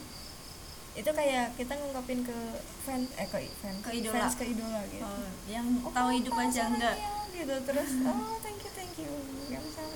itu 0.94 1.10
kayak 1.10 1.56
kita 1.56 1.74
ngungkapin 1.74 2.22
ke 2.22 2.38
fans 2.84 3.10
eh 3.16 3.26
ke 3.26 3.38
fans 3.56 3.82
Ke 3.82 3.92
idola. 3.94 4.14
fans 4.20 4.36
ke 4.36 4.46
idola 4.48 4.82
gitu. 4.86 5.02
Oh, 5.02 5.26
yang 5.48 5.66
Oh, 5.80 5.90
tahu 5.90 6.10
hidup 6.14 6.34
aja 6.36 6.62
enggak? 6.68 6.96
ya? 6.96 7.10
gitu 7.34 7.56
terus 7.66 7.90
oh 8.06 8.38
thank 8.40 8.62
you 8.62 8.72
thank 8.72 8.94
you 8.96 9.10
kamu 9.48 9.70
sama 9.70 9.90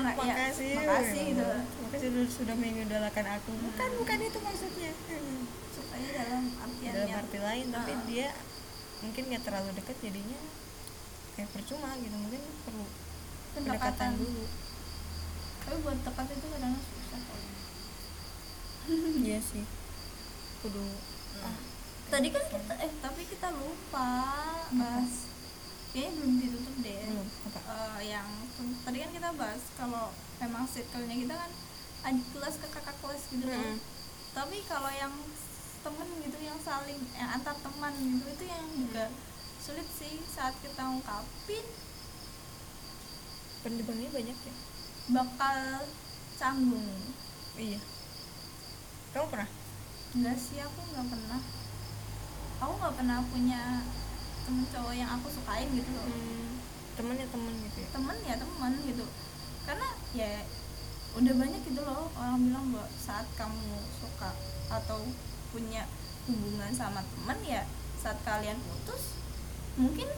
nggak 0.00 0.16
ya 0.16 0.34
makasih. 0.34 0.72
makasih 0.74 1.22
gitu. 1.28 1.44
Makasih 1.84 2.08
sudah, 2.08 2.24
sudah 2.26 2.54
mengidolakan 2.56 3.26
aku. 3.30 3.50
Bukan 3.52 3.90
bukan 4.00 4.18
itu 4.22 4.38
maksudnya. 4.40 4.90
Supaya 5.70 6.06
dalam 6.10 6.42
artian 6.56 6.90
dalam 6.90 7.06
yang 7.06 7.20
arti 7.20 7.38
lain 7.38 7.66
tapi 7.68 7.92
Ah. 7.92 8.02
dia 8.08 8.28
mungkin 9.00 9.22
nggak 9.28 9.44
terlalu 9.44 9.70
dekat 9.76 9.96
jadinya 10.00 10.40
kayak 11.34 11.50
percuma 11.50 11.98
gitu 11.98 12.14
mungkin 12.14 12.42
perlu 12.64 12.86
pendekatan. 13.54 13.74
pendekatan 13.78 14.10
dulu. 14.18 14.44
Tapi 15.64 15.76
buat 15.80 15.98
dekat 16.04 16.26
itu 16.30 16.46
kadang 16.50 16.74
susah 16.78 17.20
kok. 17.20 17.38
Iya 19.24 19.38
sih. 19.40 19.64
Kudu 20.60 20.84
ah, 21.40 21.56
tadi 22.12 22.28
kan 22.30 22.44
kita 22.46 22.74
eh 22.78 22.92
tapi 23.02 23.22
kita 23.26 23.48
lupa 23.52 24.10
bahas. 24.72 25.12
Kayaknya 25.94 26.10
belum 26.18 26.32
ditutup 26.42 26.74
deh. 26.82 26.98
Belum 27.06 27.28
apa? 27.48 27.58
Eh, 27.62 28.00
yang 28.10 28.28
tadi 28.84 28.96
kan 29.02 29.10
kita 29.14 29.28
bahas 29.34 29.62
kalau 29.78 30.10
memang 30.42 30.64
circle-nya 30.66 31.16
kita 31.16 31.34
kan 31.38 31.50
adik 32.04 32.26
kelas 32.36 32.54
ke 32.60 32.66
kakak 32.68 32.96
kelas 33.00 33.22
gitu 33.32 33.48
loh. 33.48 33.56
Mm-mm. 33.56 33.80
tapi 34.34 34.60
kalau 34.66 34.90
yang 34.90 35.14
temen 35.80 36.08
gitu 36.20 36.38
yang 36.42 36.58
saling 36.60 37.00
yang 37.14 37.30
antar 37.32 37.54
teman 37.64 37.94
gitu 37.96 38.26
itu 38.28 38.44
yang 38.44 38.66
juga 38.76 39.08
sulit 39.64 39.88
sih 39.96 40.20
saat 40.28 40.52
kita 40.60 40.84
ungkapin. 40.84 41.64
Pendebangnya 43.64 44.12
banyak 44.12 44.36
ya? 44.36 44.54
Bakal 45.08 45.88
canggung. 46.36 46.84
Iya. 47.56 47.80
Kamu 49.16 49.26
pernah? 49.32 49.48
Enggak 50.12 50.36
sih 50.36 50.60
aku 50.60 50.80
nggak 50.92 51.06
pernah. 51.08 51.40
Aku 52.60 52.72
nggak 52.76 52.96
pernah 53.00 53.18
punya 53.32 53.80
temen 54.44 54.68
cowok 54.68 54.92
yang 54.92 55.08
aku 55.16 55.32
sukain 55.32 55.72
gitu 55.72 55.90
loh. 55.96 56.04
Hmm, 56.12 56.60
temen 57.00 57.16
ya 57.16 57.26
temen 57.32 57.54
gitu 57.64 57.78
ya? 57.80 57.88
Temen 57.88 58.16
ya 58.20 58.34
temen 58.36 58.72
gitu. 58.84 59.04
Karena 59.64 59.88
ya 60.12 60.44
udah 61.16 61.34
banyak 61.40 61.60
gitu 61.64 61.80
loh 61.80 62.12
orang 62.20 62.36
bilang 62.42 62.68
bahwa 62.68 62.84
saat 63.00 63.24
kamu 63.32 63.80
suka 63.96 64.28
atau 64.68 65.00
punya 65.56 65.88
hubungan 66.28 66.68
sama 66.76 67.00
temen 67.00 67.38
ya 67.48 67.62
saat 67.96 68.18
kalian 68.26 68.58
putus 68.60 69.23
mungkin 69.74 70.08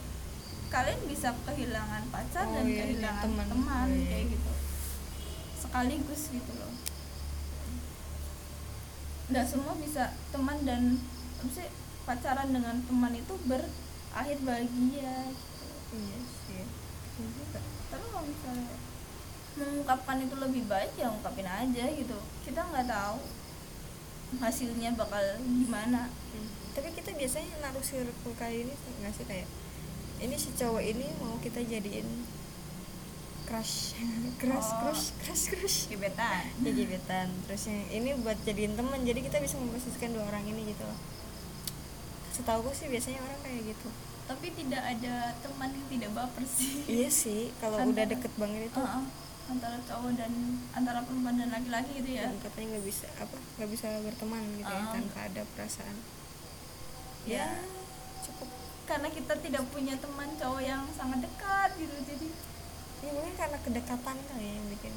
kalian 0.67 1.01
bisa 1.05 1.31
kehilangan 1.43 2.03
pacar 2.07 2.43
Oh, 2.43 2.53
dan 2.53 2.63
iya, 2.63 2.73
iya, 2.73 2.81
kehilangan 2.85 3.23
teman. 3.23 3.45
teman, 3.47 3.85
Oh, 3.85 3.95
iya. 3.95 4.07
kayak 4.07 4.25
gitu 4.29 4.51
sekaligus 5.57 6.21
gitu 6.29 6.51
loh 6.53 6.73
nggak 9.27 9.43
semua 9.43 9.75
bisa 9.75 10.03
teman 10.29 10.63
dan 10.63 10.95
apa 11.37 11.49
sih 11.51 11.67
pacaran 12.03 12.49
dengan 12.49 12.79
teman 12.81 13.11
itu 13.13 13.33
berakhir 13.43 14.37
bahagia 14.41 15.15
gitu 15.27 15.65
iya 15.93 16.19
sih 16.23 16.63
Betul 17.17 17.27
juga. 17.35 17.59
tapi 17.89 18.05
kalau 18.07 18.23
misalnya 18.23 18.75
mengungkapkan 19.57 20.17
itu 20.21 20.35
lebih 20.37 20.63
baik 20.65 20.93
ya 20.95 21.09
ungkapin 21.09 21.43
aja 21.45 21.83
gitu 21.91 22.15
kita 22.45 22.61
nggak 22.63 22.87
tahu 22.87 23.19
hasilnya 24.37 24.93
bakal 24.93 25.23
gimana 25.41 26.07
Hmm. 26.27 26.47
Tapi 26.77 26.93
kita 26.93 27.09
biasanya 27.11 27.57
naruh 27.59 27.81
circle 27.81 28.37
kayak 28.37 28.63
ini 28.63 28.73
nggak 29.01 29.11
sih 29.11 29.25
kayak 29.25 29.49
ini 30.19 30.35
si 30.35 30.53
cowok 30.53 30.83
ini 30.83 31.09
mau 31.17 31.33
kita 31.37 31.57
jadiin 31.59 32.05
crush. 33.43 33.95
Crush 34.37 34.69
Oh. 34.69 34.77
crush 34.83 35.05
crush 35.17 35.43
crush. 35.49 35.77
Gebetan. 35.87 36.43
Ya 36.59 36.69
gebetan. 36.69 37.31
Terus 37.47 37.63
yang 37.65 37.81
ini 37.89 38.09
buat 38.19 38.35
jadiin 38.43 38.75
teman 38.75 39.01
jadi 39.01 39.17
kita 39.17 39.39
bisa 39.39 39.55
memposisikan 39.55 40.11
dua 40.11 40.27
orang 40.27 40.43
ini 40.45 40.67
gitu 40.67 40.83
loh. 40.83 40.99
Setahu 42.29 42.61
gue 42.61 42.75
sih 42.75 42.87
biasanya 42.87 43.17
orang 43.19 43.39
kayak 43.41 43.61
gitu. 43.67 43.89
Tapi 44.27 44.51
tidak 44.51 44.83
ada 44.83 45.15
teman 45.39 45.71
yang 45.71 45.87
tidak 45.87 46.09
baper 46.13 46.43
sih. 46.45 46.83
Iya 46.85 47.09
sih 47.09 47.41
kalau 47.57 47.79
udah 47.81 48.05
deket 48.05 48.33
banget 48.35 48.67
itu. 48.67 48.77
Heeh. 48.77 49.05
antara 49.47 49.79
cowok 49.79 50.11
dan 50.19 50.27
antara 50.75 50.99
perempuan 51.01 51.39
dan 51.39 51.47
laki-laki 51.47 52.03
gitu 52.03 52.19
ya. 52.19 52.27
Katanya 52.37 52.75
nggak 52.75 52.83
bisa 52.85 53.07
apa 53.15 53.37
nggak 53.55 53.69
bisa 53.71 53.87
berteman 54.03 54.43
gitu 54.53 54.67
ya 54.67 54.83
Ah. 54.83 54.91
tanpa 54.91 55.19
ada 55.23 55.41
perasaan 55.55 55.95
Ya. 57.27 57.43
ya 57.43 57.47
cukup. 58.23 58.47
Karena 58.83 59.07
kita 59.09 59.35
tidak 59.37 59.63
punya 59.67 59.93
teman 59.95 60.31
cowok 60.33 60.61
yang 60.61 60.87
sangat 60.89 61.19
dekat 61.21 61.75
gitu 61.75 61.91
jadi 62.07 62.27
ya 62.97 63.11
mungkin 63.11 63.35
karena 63.35 63.57
kedekatan 63.61 64.17
kali 64.25 64.41
ya 64.41 64.53
yang 64.53 64.67
bikin 64.69 64.93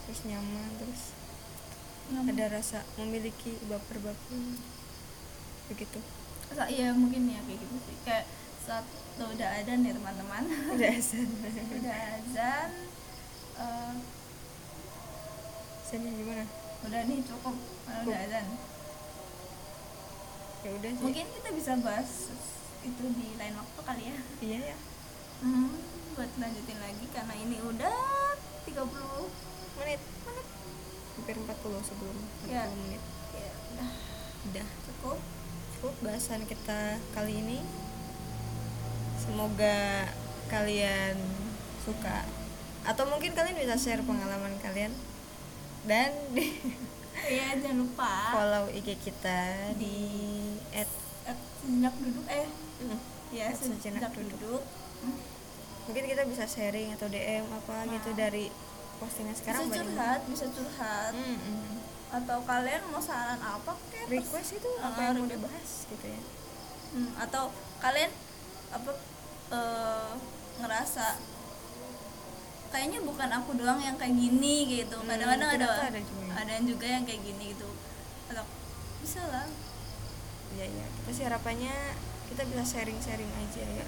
terus 0.00 0.20
nyaman 0.24 0.70
terus 0.78 1.02
nggak- 2.06 2.30
ada 2.30 2.46
rasa 2.54 2.78
memiliki 2.96 3.58
baper-baper. 3.64 4.38
Begitu. 5.66 5.98
Sa- 6.48 6.68
iya 6.68 6.92
mungkin 6.92 7.26
ya 7.26 7.40
kayak 7.40 7.58
gitu 7.58 7.76
sih. 7.82 7.96
Kayak 8.02 8.24
saat 8.60 8.86
lo 9.14 9.28
udah 9.28 9.50
ada 9.52 9.72
nih 9.74 9.92
teman-teman. 9.92 10.42
Udah 10.74 10.90
azan. 10.90 11.28
Udah 11.74 11.96
azan 12.16 12.70
Azannya 15.84 16.10
gimana? 16.12 16.44
udah 16.84 17.00
nih 17.06 17.18
cukup. 17.22 17.54
Udah 18.04 18.18
azan 18.20 18.46
ya 20.64 20.70
udah 20.72 20.90
sih. 20.90 21.02
Mungkin 21.04 21.26
kita 21.30 21.48
bisa 21.52 21.72
bahas 21.78 22.10
itu 22.80 23.04
di 23.12 23.28
lain 23.36 23.54
waktu 23.54 23.80
kali 23.80 24.02
ya. 24.08 24.18
Iya 24.40 24.60
ya 24.72 24.76
hmm, 25.40 25.68
buat 26.14 26.30
lanjutin 26.36 26.78
lagi 26.78 27.04
karena 27.12 27.34
ini 27.36 27.56
udah 27.60 27.96
30 28.64 28.80
menit. 29.76 30.00
Menit. 30.24 30.46
Hampir 31.14 31.36
40 31.36 31.48
sebelum 31.84 32.16
40 32.42 32.48
Ya. 32.48 32.64
menit. 32.66 33.02
Ya 33.32 33.50
udah. 33.52 33.90
Udah. 34.44 34.66
Cukup. 34.88 35.18
Cukup 35.74 35.94
bahasan 36.00 36.48
kita 36.48 36.96
kali 37.12 37.38
ini. 37.38 37.58
Semoga 39.20 40.08
kalian 40.48 41.16
suka. 41.80 42.24
Atau 42.84 43.08
mungkin 43.08 43.32
kalian 43.32 43.56
bisa 43.56 43.76
share 43.76 44.04
pengalaman 44.04 44.56
kalian 44.60 44.92
dan 45.84 46.10
di 46.30 46.46
iya 47.26 47.56
jangan 47.56 47.78
lupa 47.80 48.12
follow 48.32 48.64
IG 48.68 48.88
kita 48.98 49.40
di 49.74 49.96
at 50.72 50.88
at 51.24 51.38
sejenak 51.58 51.94
duduk 51.96 52.26
eh 52.26 52.48
Hmm, 52.74 52.98
ya 53.30 53.48
sejenak 53.50 54.02
sejenak 54.02 54.12
duduk. 54.12 54.34
duduk 54.36 54.62
Hmm. 55.00 55.16
mungkin 55.84 56.04
kita 56.06 56.22
bisa 56.24 56.44
sharing 56.44 56.90
atau 56.90 57.06
DM 57.06 57.44
apa 57.46 57.86
gitu 57.86 58.10
Nah. 58.10 58.18
dari 58.18 58.48
postingan 58.96 59.32
sekarang 59.32 59.62
bisa 59.64 59.78
curhat 59.78 60.20
bisa 60.26 60.46
curhat 60.48 61.12
Hmm, 61.12 61.36
hmm. 61.36 61.76
atau 62.14 62.38
kalian 62.42 62.82
mau 62.88 62.98
saran 62.98 63.38
apa 63.38 63.72
kayak 63.88 64.06
request 64.10 64.56
itu 64.56 64.70
apa 64.78 64.96
Ah, 64.96 65.04
yang 65.08 65.16
mau 65.18 65.28
dibahas 65.28 65.70
gitu 65.86 66.06
ya 66.06 66.20
Hmm, 66.90 67.10
atau 67.18 67.50
kalian 67.78 68.10
apa 68.70 68.90
eh, 69.50 70.12
ngerasa 70.56 71.04
kayaknya 72.74 72.98
bukan 73.06 73.30
aku 73.30 73.54
doang 73.54 73.78
yang 73.78 73.94
kayak 73.94 74.18
gini 74.18 74.82
gitu. 74.82 74.98
Hmm, 74.98 75.06
kadang-kadang 75.06 75.46
ada 75.54 75.66
ternyata 75.70 75.86
ada 75.94 76.00
juga. 76.02 76.32
ada 76.34 76.50
yang 76.50 76.66
juga 76.66 76.86
yang 76.90 77.04
kayak 77.06 77.22
gini 77.22 77.44
gitu. 77.54 77.70
Atau 78.26 78.44
bisa 78.98 79.22
lah. 79.30 79.46
Iya 80.58 80.66
iya. 80.66 80.86
Kita 80.90 81.10
sih 81.14 81.24
harapannya 81.30 81.74
kita 82.34 82.42
bisa 82.50 82.62
sharing-sharing 82.66 83.30
aja 83.30 83.62
ya. 83.62 83.86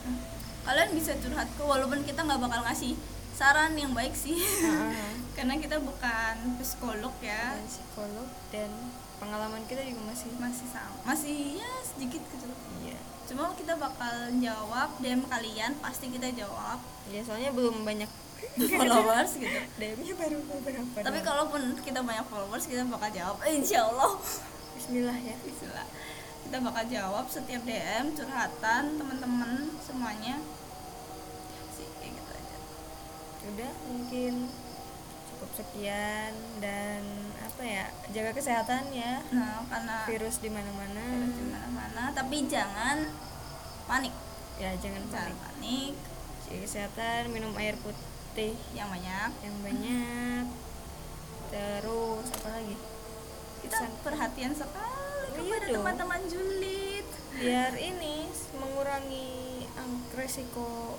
Kalian 0.62 0.90
bisa 0.94 1.18
curhat 1.18 1.51
ke 1.59 1.62
walaupun 1.66 2.07
kita 2.07 2.22
nggak 2.22 2.38
bakal 2.38 2.62
ngasih 2.62 2.94
saran 3.35 3.75
yang 3.75 3.90
baik 3.90 4.14
sih. 4.14 4.38
Karena 5.37 5.59
kita 5.59 5.83
bukan 5.83 6.62
psikolog 6.62 7.14
ya. 7.18 7.59
Dan 7.59 7.66
psikolog 7.66 8.31
dan 8.55 8.70
pengalaman 9.18 9.66
kita 9.66 9.83
juga 9.83 10.14
masih 10.14 10.30
masih 10.39 10.66
sama. 10.70 11.03
Masih 11.03 11.59
ya 11.59 11.70
sedikit 11.82 12.22
gitu. 12.22 12.47
Iya. 12.87 12.99
Cuma 13.26 13.51
kita 13.59 13.74
bakal 13.74 14.30
jawab 14.39 14.95
DM 15.03 15.26
kalian 15.26 15.74
pasti 15.82 16.07
kita 16.07 16.30
jawab. 16.39 16.78
Ya 17.11 17.26
soalnya 17.26 17.51
belum 17.51 17.82
banyak 17.82 18.26
followers 18.57 19.30
gitu. 19.37 19.59
DM-nya 19.76 20.14
baru 20.16 20.39
beberapa 20.49 20.99
tapi 21.05 21.18
kalaupun 21.20 21.62
kita 21.84 22.01
banyak 22.01 22.26
followers 22.28 22.64
kita 22.64 22.82
bakal 22.89 23.11
jawab. 23.12 23.37
Eh, 23.45 23.61
insya 23.61 23.84
Allah 23.84 24.16
Bismillah 24.76 25.18
ya. 25.18 25.37
Bismillah. 25.41 25.89
kita 26.47 26.62
bakal 26.62 26.84
jawab 26.87 27.26
setiap 27.26 27.59
DM 27.66 28.14
curhatan 28.14 28.82
teman-teman 28.95 29.66
semuanya. 29.82 30.39
Sih 31.74 31.89
kayak 31.99 32.12
gitu 32.14 32.30
aja. 32.30 32.57
Udah 33.51 33.72
mungkin 33.91 34.47
cukup 35.32 35.51
sekian 35.59 36.32
dan 36.62 37.03
apa 37.43 37.62
ya 37.66 37.84
jaga 38.14 38.30
kesehatan 38.37 38.95
ya. 38.95 39.26
Nah 39.34 39.64
karena 39.66 40.07
virus 40.07 40.39
di 40.39 40.53
mana-mana. 40.53 41.03
virus 41.03 41.34
di 41.34 41.47
mana-mana. 41.51 42.03
Tapi 42.14 42.37
jangan 42.47 43.11
panik. 43.91 44.14
Ya 44.61 44.70
jangan 44.78 45.03
jangan 45.11 45.34
panik. 45.34 45.41
panik. 45.43 45.95
Jaga 46.47 46.59
kesehatan 46.62 47.20
minum 47.34 47.51
air 47.59 47.74
putih 47.80 48.15
yang 48.70 48.89
banyak. 48.89 49.30
Yang 49.41 49.57
banyak. 49.62 50.45
Terus 51.47 52.26
apa 52.32 52.49
lagi? 52.51 52.76
Kita 53.59 53.76
perhatian 54.01 54.53
sekali 54.53 54.95
Oh, 55.28 55.43
iya 55.43 55.57
kepada 55.59 55.68
teman-teman 55.74 56.20
julid. 56.26 57.07
Biar 57.34 57.72
ini 57.74 58.24
mengurangi 58.55 59.28
ang- 59.74 60.05
resiko 60.12 60.97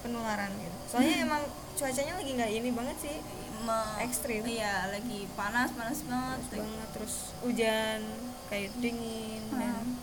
penularan 0.00 0.50
gitu. 0.54 0.76
Soalnya 0.88 1.16
emang 1.26 1.42
cuacanya 1.72 2.14
lagi 2.14 2.30
nggak 2.32 2.52
ini 2.52 2.70
banget 2.70 2.96
sih. 3.00 3.16
Me- 3.62 3.98
Ekstrim. 4.00 4.42
iya 4.44 4.90
lagi 4.90 5.30
panas 5.32 5.70
panas 5.70 6.02
banget 6.02 6.40
Terus 6.44 6.58
banget 6.58 6.88
terus 6.90 7.14
hujan 7.38 8.00
kayak 8.48 8.74
dingin 8.76 9.38
dan 9.52 9.70
Hmm. 9.78 9.94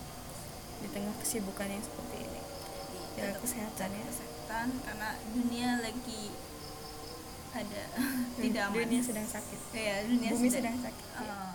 di 0.80 0.88
tengah 0.88 1.12
kesibukan 1.20 1.68
yang 1.68 1.84
seperti 1.84 2.24
ini. 2.24 2.40
Jaga 3.14 3.36
kesehatan 3.36 3.88
ya 3.90 4.06
kesehatan 4.50 4.82
karena 4.82 5.10
dunia 5.30 5.70
lagi 5.78 6.22
ada 7.54 7.82
tidak 8.42 8.62
aman. 8.66 8.82
dunia 8.82 9.00
sedang 9.02 9.26
sakit. 9.30 9.60
Iya, 9.70 9.96
dunia 10.10 10.30
bumi 10.34 10.48
sedang 10.50 10.76
sakit. 10.82 11.06
Ah. 11.22 11.54